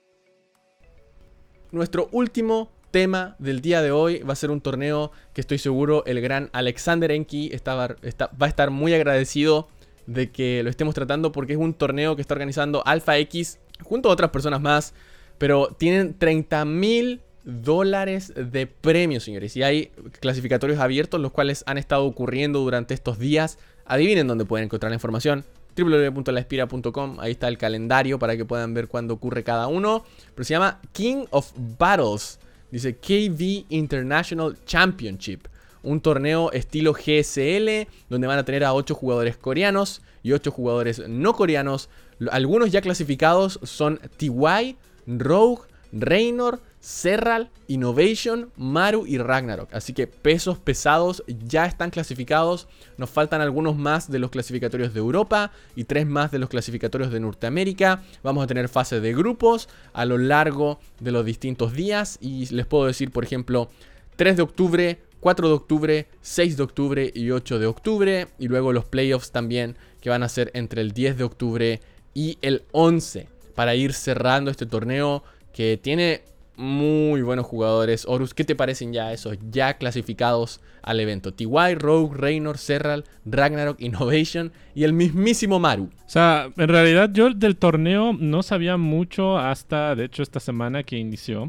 [1.73, 6.03] Nuestro último tema del día de hoy va a ser un torneo que estoy seguro
[6.05, 7.97] el gran Alexander Enki va
[8.41, 9.69] a estar muy agradecido
[10.07, 14.09] de que lo estemos tratando porque es un torneo que está organizando Alpha X junto
[14.09, 14.95] a otras personas más.
[15.39, 19.57] Pero tienen 30 mil dólares de premios, señores.
[19.57, 23.61] Y hay clasificatorios abiertos, los cuales han estado ocurriendo durante estos días.
[23.87, 25.45] Adivinen dónde pueden encontrar la información
[25.77, 27.21] www.laespira.com.
[27.21, 30.03] Ahí está el calendario para que puedan ver cuándo ocurre cada uno.
[30.35, 32.41] Pero se llama King of Battles.
[32.71, 35.49] Dice KV International Championship.
[35.83, 41.09] Un torneo estilo GSL donde van a tener a 8 jugadores coreanos y 8 jugadores
[41.09, 41.89] no coreanos.
[42.31, 45.63] Algunos ya clasificados son TY, Rogue,
[45.93, 49.73] Reynor, Serral, Innovation, Maru y Ragnarok.
[49.73, 52.69] Así que pesos pesados ya están clasificados.
[52.97, 57.11] Nos faltan algunos más de los clasificatorios de Europa y tres más de los clasificatorios
[57.11, 58.03] de Norteamérica.
[58.23, 62.19] Vamos a tener fases de grupos a lo largo de los distintos días.
[62.21, 63.69] Y les puedo decir, por ejemplo,
[64.17, 68.29] 3 de octubre, 4 de octubre, 6 de octubre y 8 de octubre.
[68.39, 71.81] Y luego los playoffs también que van a ser entre el 10 de octubre
[72.15, 75.25] y el 11 para ir cerrando este torneo
[75.59, 76.23] que tiene
[76.55, 78.05] muy buenos jugadores.
[78.07, 81.35] Horus, ¿qué te parecen ya esos ya clasificados al evento?
[81.35, 85.91] TY, Rogue, Reynor, Serral, Ragnarok, Innovation y el mismísimo Maru.
[86.07, 90.85] O sea, en realidad yo del torneo no sabía mucho hasta, de hecho, esta semana
[90.85, 91.49] que inició.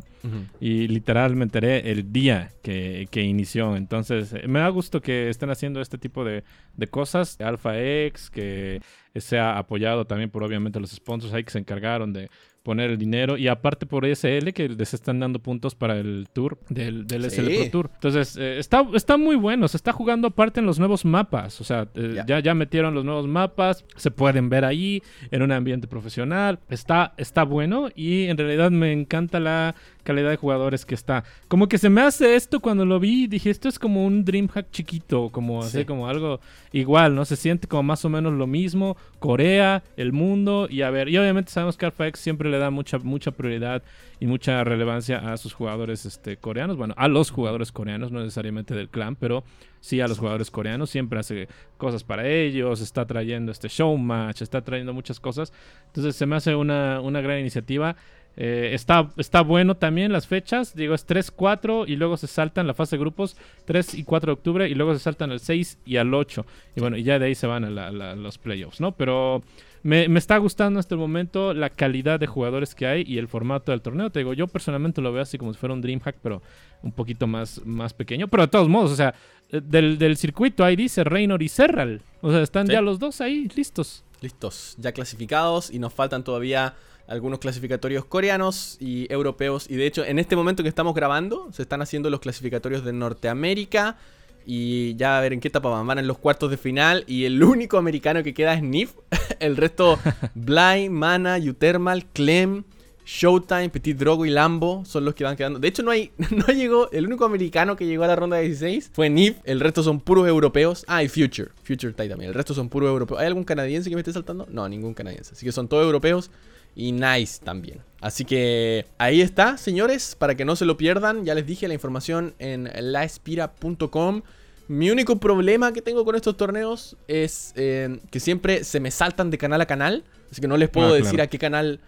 [0.59, 3.75] Y literal me enteré el día que, inició.
[3.75, 6.43] Entonces, eh, me da gusto que estén haciendo este tipo de,
[6.75, 7.39] de cosas.
[7.41, 8.81] Alpha X, que
[9.15, 12.29] sea apoyado también por obviamente los sponsors ahí que se encargaron de
[12.63, 13.37] poner el dinero.
[13.37, 17.47] Y aparte por SL, que les están dando puntos para el tour del, del SL
[17.55, 17.91] Pro Tour.
[17.95, 19.67] Entonces, eh, está, está muy bueno.
[19.67, 21.61] Se está jugando aparte en los nuevos mapas.
[21.61, 22.39] O sea, eh, ya.
[22.39, 23.85] ya metieron los nuevos mapas.
[23.95, 25.01] Se pueden ver ahí
[25.31, 26.59] en un ambiente profesional.
[26.69, 27.89] Está, está bueno.
[27.95, 31.23] Y en realidad me encanta la calidad de jugadores que está.
[31.47, 34.71] Como que se me hace esto cuando lo vi, dije, esto es como un Dreamhack
[34.71, 36.39] chiquito, como así, como algo
[36.71, 37.25] igual, ¿no?
[37.25, 41.17] Se siente como más o menos lo mismo, Corea, el mundo, y a ver, y
[41.17, 43.83] obviamente sabemos que Alpha X siempre le da mucha, mucha prioridad
[44.19, 48.75] y mucha relevancia a sus jugadores este, coreanos, bueno, a los jugadores coreanos, no necesariamente
[48.75, 49.43] del clan, pero
[49.79, 51.47] sí a los jugadores coreanos, siempre hace
[51.77, 55.53] cosas para ellos, está trayendo este showmatch, está trayendo muchas cosas,
[55.87, 57.95] entonces se me hace una, una gran iniciativa.
[58.41, 60.73] Eh, está, está bueno también las fechas.
[60.73, 63.35] Digo, es 3, 4 y luego se saltan la fase de grupos
[63.65, 66.45] 3 y 4 de octubre y luego se saltan al 6 y al 8.
[66.77, 68.93] Y bueno, y ya de ahí se van a, los playoffs, ¿no?
[68.93, 69.43] Pero
[69.83, 73.73] me, está gustando hasta el momento la calidad de jugadores que hay y el formato
[73.73, 74.09] del torneo.
[74.09, 76.41] Te digo, yo personalmente lo veo así como si fuera un Dreamhack, pero
[76.81, 78.29] un poquito más, más pequeño.
[78.29, 79.15] Pero de todos modos, o sea,
[79.49, 82.03] eh, del, circuito ahí dice Reynor y Serral.
[82.21, 84.05] O sea, están ya los dos ahí listos.
[84.21, 86.75] Listos, ya clasificados y nos faltan todavía
[87.09, 89.65] algunos clasificatorios coreanos y europeos.
[89.69, 92.93] Y de hecho, en este momento que estamos grabando, se están haciendo los clasificatorios de
[92.93, 93.97] Norteamérica.
[94.45, 95.85] Y ya a ver en qué etapa van.
[95.85, 97.03] Van en los cuartos de final.
[97.07, 98.93] Y el único americano que queda es Nif.
[99.39, 99.99] el resto,
[100.35, 102.63] Bly, Mana, Utermal, Clem,
[103.05, 105.57] Showtime, Petit Drogo y Lambo son los que van quedando.
[105.57, 106.91] De hecho, no hay, no llegó.
[106.91, 109.37] El único americano que llegó a la ronda de 16 fue Nif.
[109.45, 110.85] El resto son puros europeos.
[110.87, 111.49] Ah, y Future.
[111.63, 112.29] Future Tai también.
[112.29, 113.19] El resto son puros europeos.
[113.19, 114.47] ¿Hay algún canadiense que me esté saltando?
[114.51, 115.33] No, ningún canadiense.
[115.33, 116.29] Así que son todos europeos
[116.75, 117.81] y Nice también.
[118.01, 121.25] Así que ahí está, señores, para que no se lo pierdan.
[121.25, 124.21] Ya les dije la información en laespira.com.
[124.67, 129.31] Mi único problema que tengo con estos torneos es eh, que siempre se me saltan
[129.31, 130.03] de canal a canal.
[130.31, 131.79] Así que no les puedo ah, decir a qué canal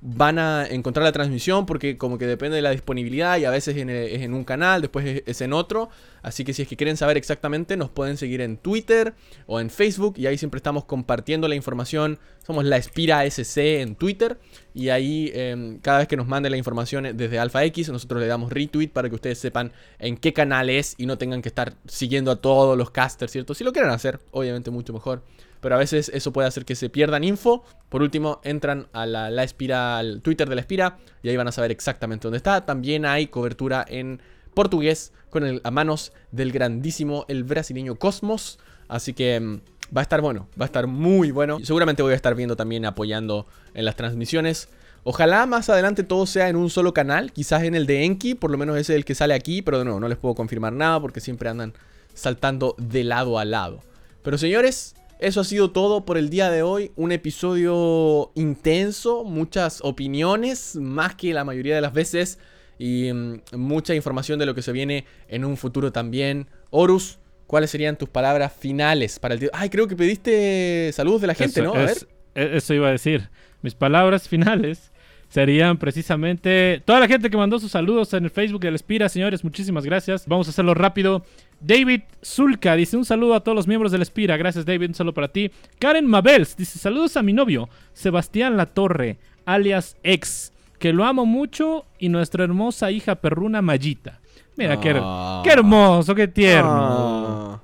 [0.00, 3.76] van a encontrar la transmisión porque como que depende de la disponibilidad y a veces
[3.76, 5.88] es en un canal, después es en otro.
[6.22, 9.14] Así que si es que quieren saber exactamente, nos pueden seguir en Twitter
[9.46, 12.18] o en Facebook y ahí siempre estamos compartiendo la información.
[12.46, 14.38] Somos la Espira SC en Twitter
[14.74, 18.26] y ahí em, cada vez que nos mande la información desde Alpha X, nosotros le
[18.26, 21.74] damos retweet para que ustedes sepan en qué canal es y no tengan que estar
[21.86, 23.54] siguiendo a todos los casters, ¿cierto?
[23.54, 25.22] Si lo quieren hacer, obviamente mucho mejor
[25.60, 27.64] pero a veces eso puede hacer que se pierdan info.
[27.88, 31.48] Por último, entran a la, la Espira, al Twitter de la Espira y ahí van
[31.48, 32.64] a saber exactamente dónde está.
[32.64, 34.20] También hay cobertura en
[34.54, 38.58] portugués con el, a manos del grandísimo, el brasileño Cosmos.
[38.88, 39.60] Así que mm,
[39.96, 41.58] va a estar bueno, va a estar muy bueno.
[41.62, 44.68] Seguramente voy a estar viendo también apoyando en las transmisiones.
[45.04, 48.50] Ojalá más adelante todo sea en un solo canal, quizás en el de Enki, por
[48.50, 51.00] lo menos ese es el que sale aquí, pero no, no les puedo confirmar nada
[51.00, 51.72] porque siempre andan
[52.14, 53.80] saltando de lado a lado.
[54.22, 56.92] Pero señores, eso ha sido todo por el día de hoy.
[56.96, 62.38] Un episodio intenso, muchas opiniones, más que la mayoría de las veces.
[62.78, 66.46] Y mm, mucha información de lo que se viene en un futuro también.
[66.70, 69.50] Horus, ¿cuáles serían tus palabras finales para el día?
[69.52, 71.80] Ay, creo que pediste saludos de la gente, Eso, ¿no?
[71.80, 72.52] A es- ver.
[72.52, 73.28] e- eso iba a decir.
[73.62, 74.92] Mis palabras finales
[75.28, 79.44] serían precisamente toda la gente que mandó sus saludos en el Facebook del Espira, señores,
[79.44, 80.26] muchísimas gracias.
[80.26, 81.22] Vamos a hacerlo rápido.
[81.60, 84.36] David Zulka dice un saludo a todos los miembros del Espira.
[84.36, 85.50] Gracias, David, un saludo para ti.
[85.78, 91.84] Karen Mabels dice saludos a mi novio, Sebastián Latorre, alias Ex, que lo amo mucho,
[91.98, 94.20] y nuestra hermosa hija perruna Mayita.
[94.56, 95.40] Mira, qué, her- Ah.
[95.44, 96.70] qué hermoso, qué tierno.
[96.72, 97.62] Ah.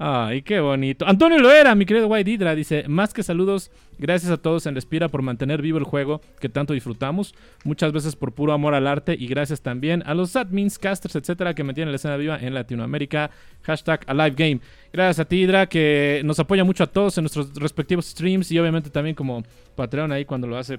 [0.00, 1.04] Ay, qué bonito.
[1.08, 5.08] Antonio Loera, mi querido White Hydra, dice, más que saludos, gracias a todos en Respira
[5.08, 7.34] por mantener vivo el juego que tanto disfrutamos,
[7.64, 11.52] muchas veces por puro amor al arte y gracias también a los admins, casters, etcétera,
[11.52, 13.32] que mantienen la escena viva en Latinoamérica.
[13.62, 14.60] Hashtag AliveGame.
[14.92, 18.58] Gracias a ti, Hydra, que nos apoya mucho a todos en nuestros respectivos streams y
[18.60, 19.42] obviamente también como
[19.74, 20.78] Patreon ahí cuando lo hace.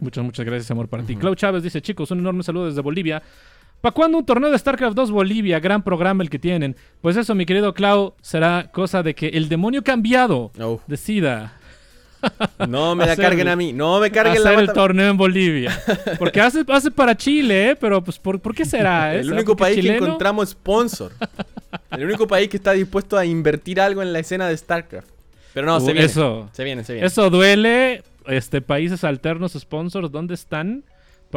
[0.00, 1.14] Muchas, muchas gracias, amor, para ti.
[1.14, 3.22] Clau Chávez dice, chicos, un enorme saludo desde Bolivia.
[3.80, 5.60] ¿Para cuándo un torneo de StarCraft 2 Bolivia?
[5.60, 6.76] Gran programa el que tienen.
[7.00, 10.50] Pues eso, mi querido Clau, será cosa de que el demonio cambiado
[10.86, 11.52] decida
[12.68, 13.72] No me la carguen a mí.
[13.72, 15.78] No me carguen hacer la el torneo en Bolivia.
[16.18, 17.76] Porque hace, hace para Chile, ¿eh?
[17.76, 19.14] Pero pues ¿por, por qué será?
[19.14, 19.18] eh?
[19.18, 20.06] El ¿Será único país que chileno?
[20.06, 21.12] encontramos sponsor.
[21.90, 25.08] El único país que está dispuesto a invertir algo en la escena de StarCraft.
[25.54, 26.06] Pero no, Uh, se viene.
[26.06, 26.48] eso.
[26.52, 27.06] Se viene, se viene.
[27.06, 28.02] Eso duele.
[28.26, 30.82] Este, países alternos, sponsors, ¿dónde están?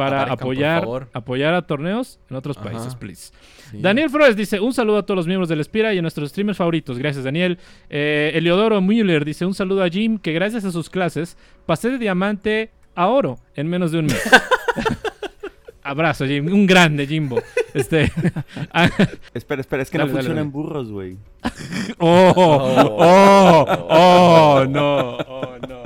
[0.00, 2.70] Para Aparezcan, apoyar, apoyar a torneos en otros Ajá.
[2.70, 3.32] países, please.
[3.70, 3.78] Sí.
[3.80, 6.56] Daniel Flores dice: Un saludo a todos los miembros del Espira y a nuestros streamers
[6.56, 6.98] favoritos.
[6.98, 7.58] Gracias, Daniel.
[7.90, 11.36] Eh, Eliodoro Müller dice: Un saludo a Jim, que gracias a sus clases
[11.66, 14.22] pasé de diamante a oro en menos de un mes.
[15.82, 16.46] Abrazo, Jim.
[16.52, 17.40] Un grande, Jimbo.
[17.74, 18.12] Este.
[18.72, 18.88] ah,
[19.34, 20.52] Espera, espera, es que Dale, no dale, funcionan dale.
[20.52, 21.16] burros, güey.
[22.02, 25.82] Oh, oh, oh, no, oh, no.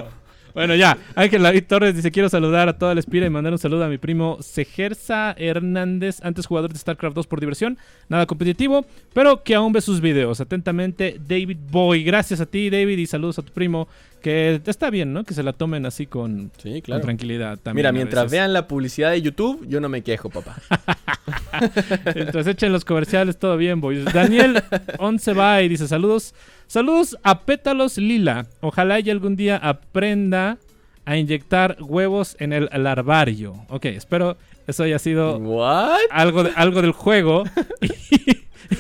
[0.55, 0.97] Bueno, ya.
[1.17, 3.89] Ángel David Torres dice: Quiero saludar a toda la Espira y mandar un saludo a
[3.89, 7.77] mi primo Sejerza Hernández, antes jugador de StarCraft 2 por diversión,
[8.09, 10.41] nada competitivo, pero que aún ve sus videos.
[10.41, 12.05] Atentamente, David Boy.
[12.05, 13.89] Gracias a ti, David, y saludos a tu primo.
[14.23, 15.25] Que está bien, ¿no?
[15.25, 17.83] Que se la tomen así con, Sí, con tranquilidad también.
[17.83, 20.57] Mira, mientras vean la publicidad de YouTube, yo no me quejo, papá.
[22.07, 24.03] Entonces echen los comerciales, todo bien, boys.
[24.15, 24.63] Daniel
[24.99, 26.35] Oncebay dice saludos.
[26.67, 28.47] Saludos a Pétalos Lila.
[28.61, 30.59] Ojalá y algún día aprenda
[31.05, 33.55] a inyectar huevos en el larvario.
[33.69, 34.37] Ok, espero
[34.67, 35.99] eso haya sido ¿What?
[36.11, 37.45] algo, de- algo del juego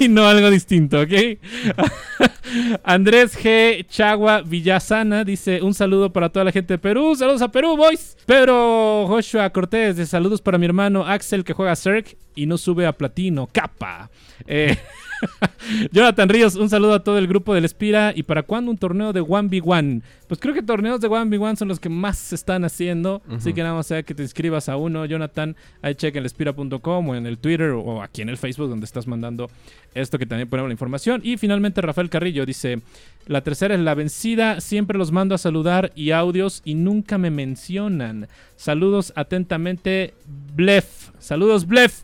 [0.00, 1.12] y, y no algo distinto, ¿ok?
[2.84, 3.86] Andrés G.
[3.88, 7.14] Chagua Villasana dice un saludo para toda la gente de Perú.
[7.16, 8.16] Saludos a Perú, boys.
[8.26, 12.86] Pedro Joshua Cortés dice saludos para mi hermano Axel que juega Cirque y no sube
[12.86, 13.48] a platino.
[13.52, 14.10] Capa.
[14.46, 14.76] Eh,
[15.92, 18.12] Jonathan Ríos, un saludo a todo el grupo del Espira.
[18.14, 20.02] ¿Y para cuándo un torneo de 1v1?
[20.28, 23.22] Pues creo que torneos de 1v1 son los que más se están haciendo.
[23.30, 25.56] Así que nada más sea que te inscribas a uno, Jonathan.
[25.82, 29.06] Ahí checa en elespira.com o en el Twitter o aquí en el Facebook donde estás
[29.06, 29.50] mandando
[29.94, 31.20] esto que también ponemos la información.
[31.24, 32.80] Y finalmente Rafael Carrillo dice,
[33.26, 34.60] la tercera es la vencida.
[34.60, 38.28] Siempre los mando a saludar y audios y nunca me mencionan.
[38.56, 40.14] Saludos atentamente,
[40.54, 41.10] Blef.
[41.18, 42.02] Saludos, Blef.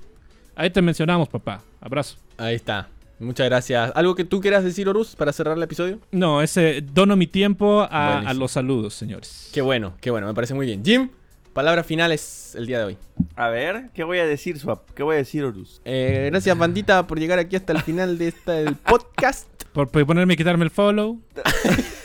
[0.56, 1.62] Ahí te mencionamos, papá.
[1.80, 2.16] Abrazo.
[2.36, 2.88] Ahí está.
[3.20, 3.92] Muchas gracias.
[3.94, 6.00] ¿Algo que tú quieras decir, Horus, para cerrar el episodio?
[6.10, 9.50] No, ese dono mi tiempo a, los saludos, señores.
[9.52, 10.82] Qué bueno, qué bueno, me parece muy bien.
[10.82, 11.10] Jim,
[11.52, 12.98] palabras finales el día de hoy.
[13.36, 14.90] A ver, ¿qué voy a decir, Swap?
[14.94, 15.82] ¿Qué voy a decir, Horus?
[15.84, 19.46] Eh, gracias, bandita, por llegar aquí hasta el final de este el podcast.
[19.74, 21.20] Por, por ponerme y quitarme el follow.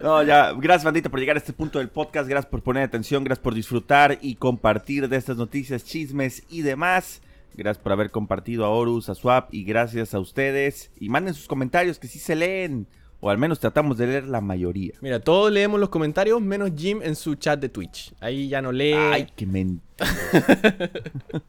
[0.00, 2.28] No, ya, gracias, bandita, por llegar a este punto del podcast.
[2.28, 7.20] Gracias por poner atención, gracias por disfrutar y compartir de estas noticias, chismes y demás.
[7.54, 10.90] Gracias por haber compartido a Horus, a Swap y gracias a ustedes.
[10.98, 12.86] Y manden sus comentarios que sí se leen,
[13.20, 14.92] o al menos tratamos de leer la mayoría.
[15.00, 18.14] Mira, todos leemos los comentarios, menos Jim en su chat de Twitch.
[18.20, 18.94] Ahí ya no lee.
[18.94, 19.80] Ay, qué men...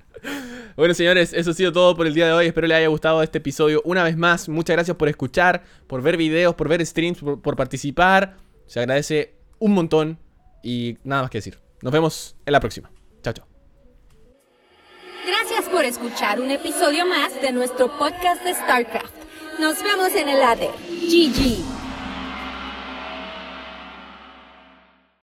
[0.75, 2.47] Bueno, señores, eso ha sido todo por el día de hoy.
[2.47, 3.81] Espero les haya gustado este episodio.
[3.83, 7.57] Una vez más, muchas gracias por escuchar, por ver videos, por ver streams, por, por
[7.57, 8.37] participar.
[8.65, 10.19] Se agradece un montón
[10.63, 11.59] y nada más que decir.
[11.81, 12.89] Nos vemos en la próxima.
[13.21, 13.48] Chao, chao.
[15.59, 19.13] Gracias por escuchar un episodio más de nuestro podcast de StarCraft.
[19.59, 20.69] Nos vemos en el ADE.
[20.87, 21.78] GG.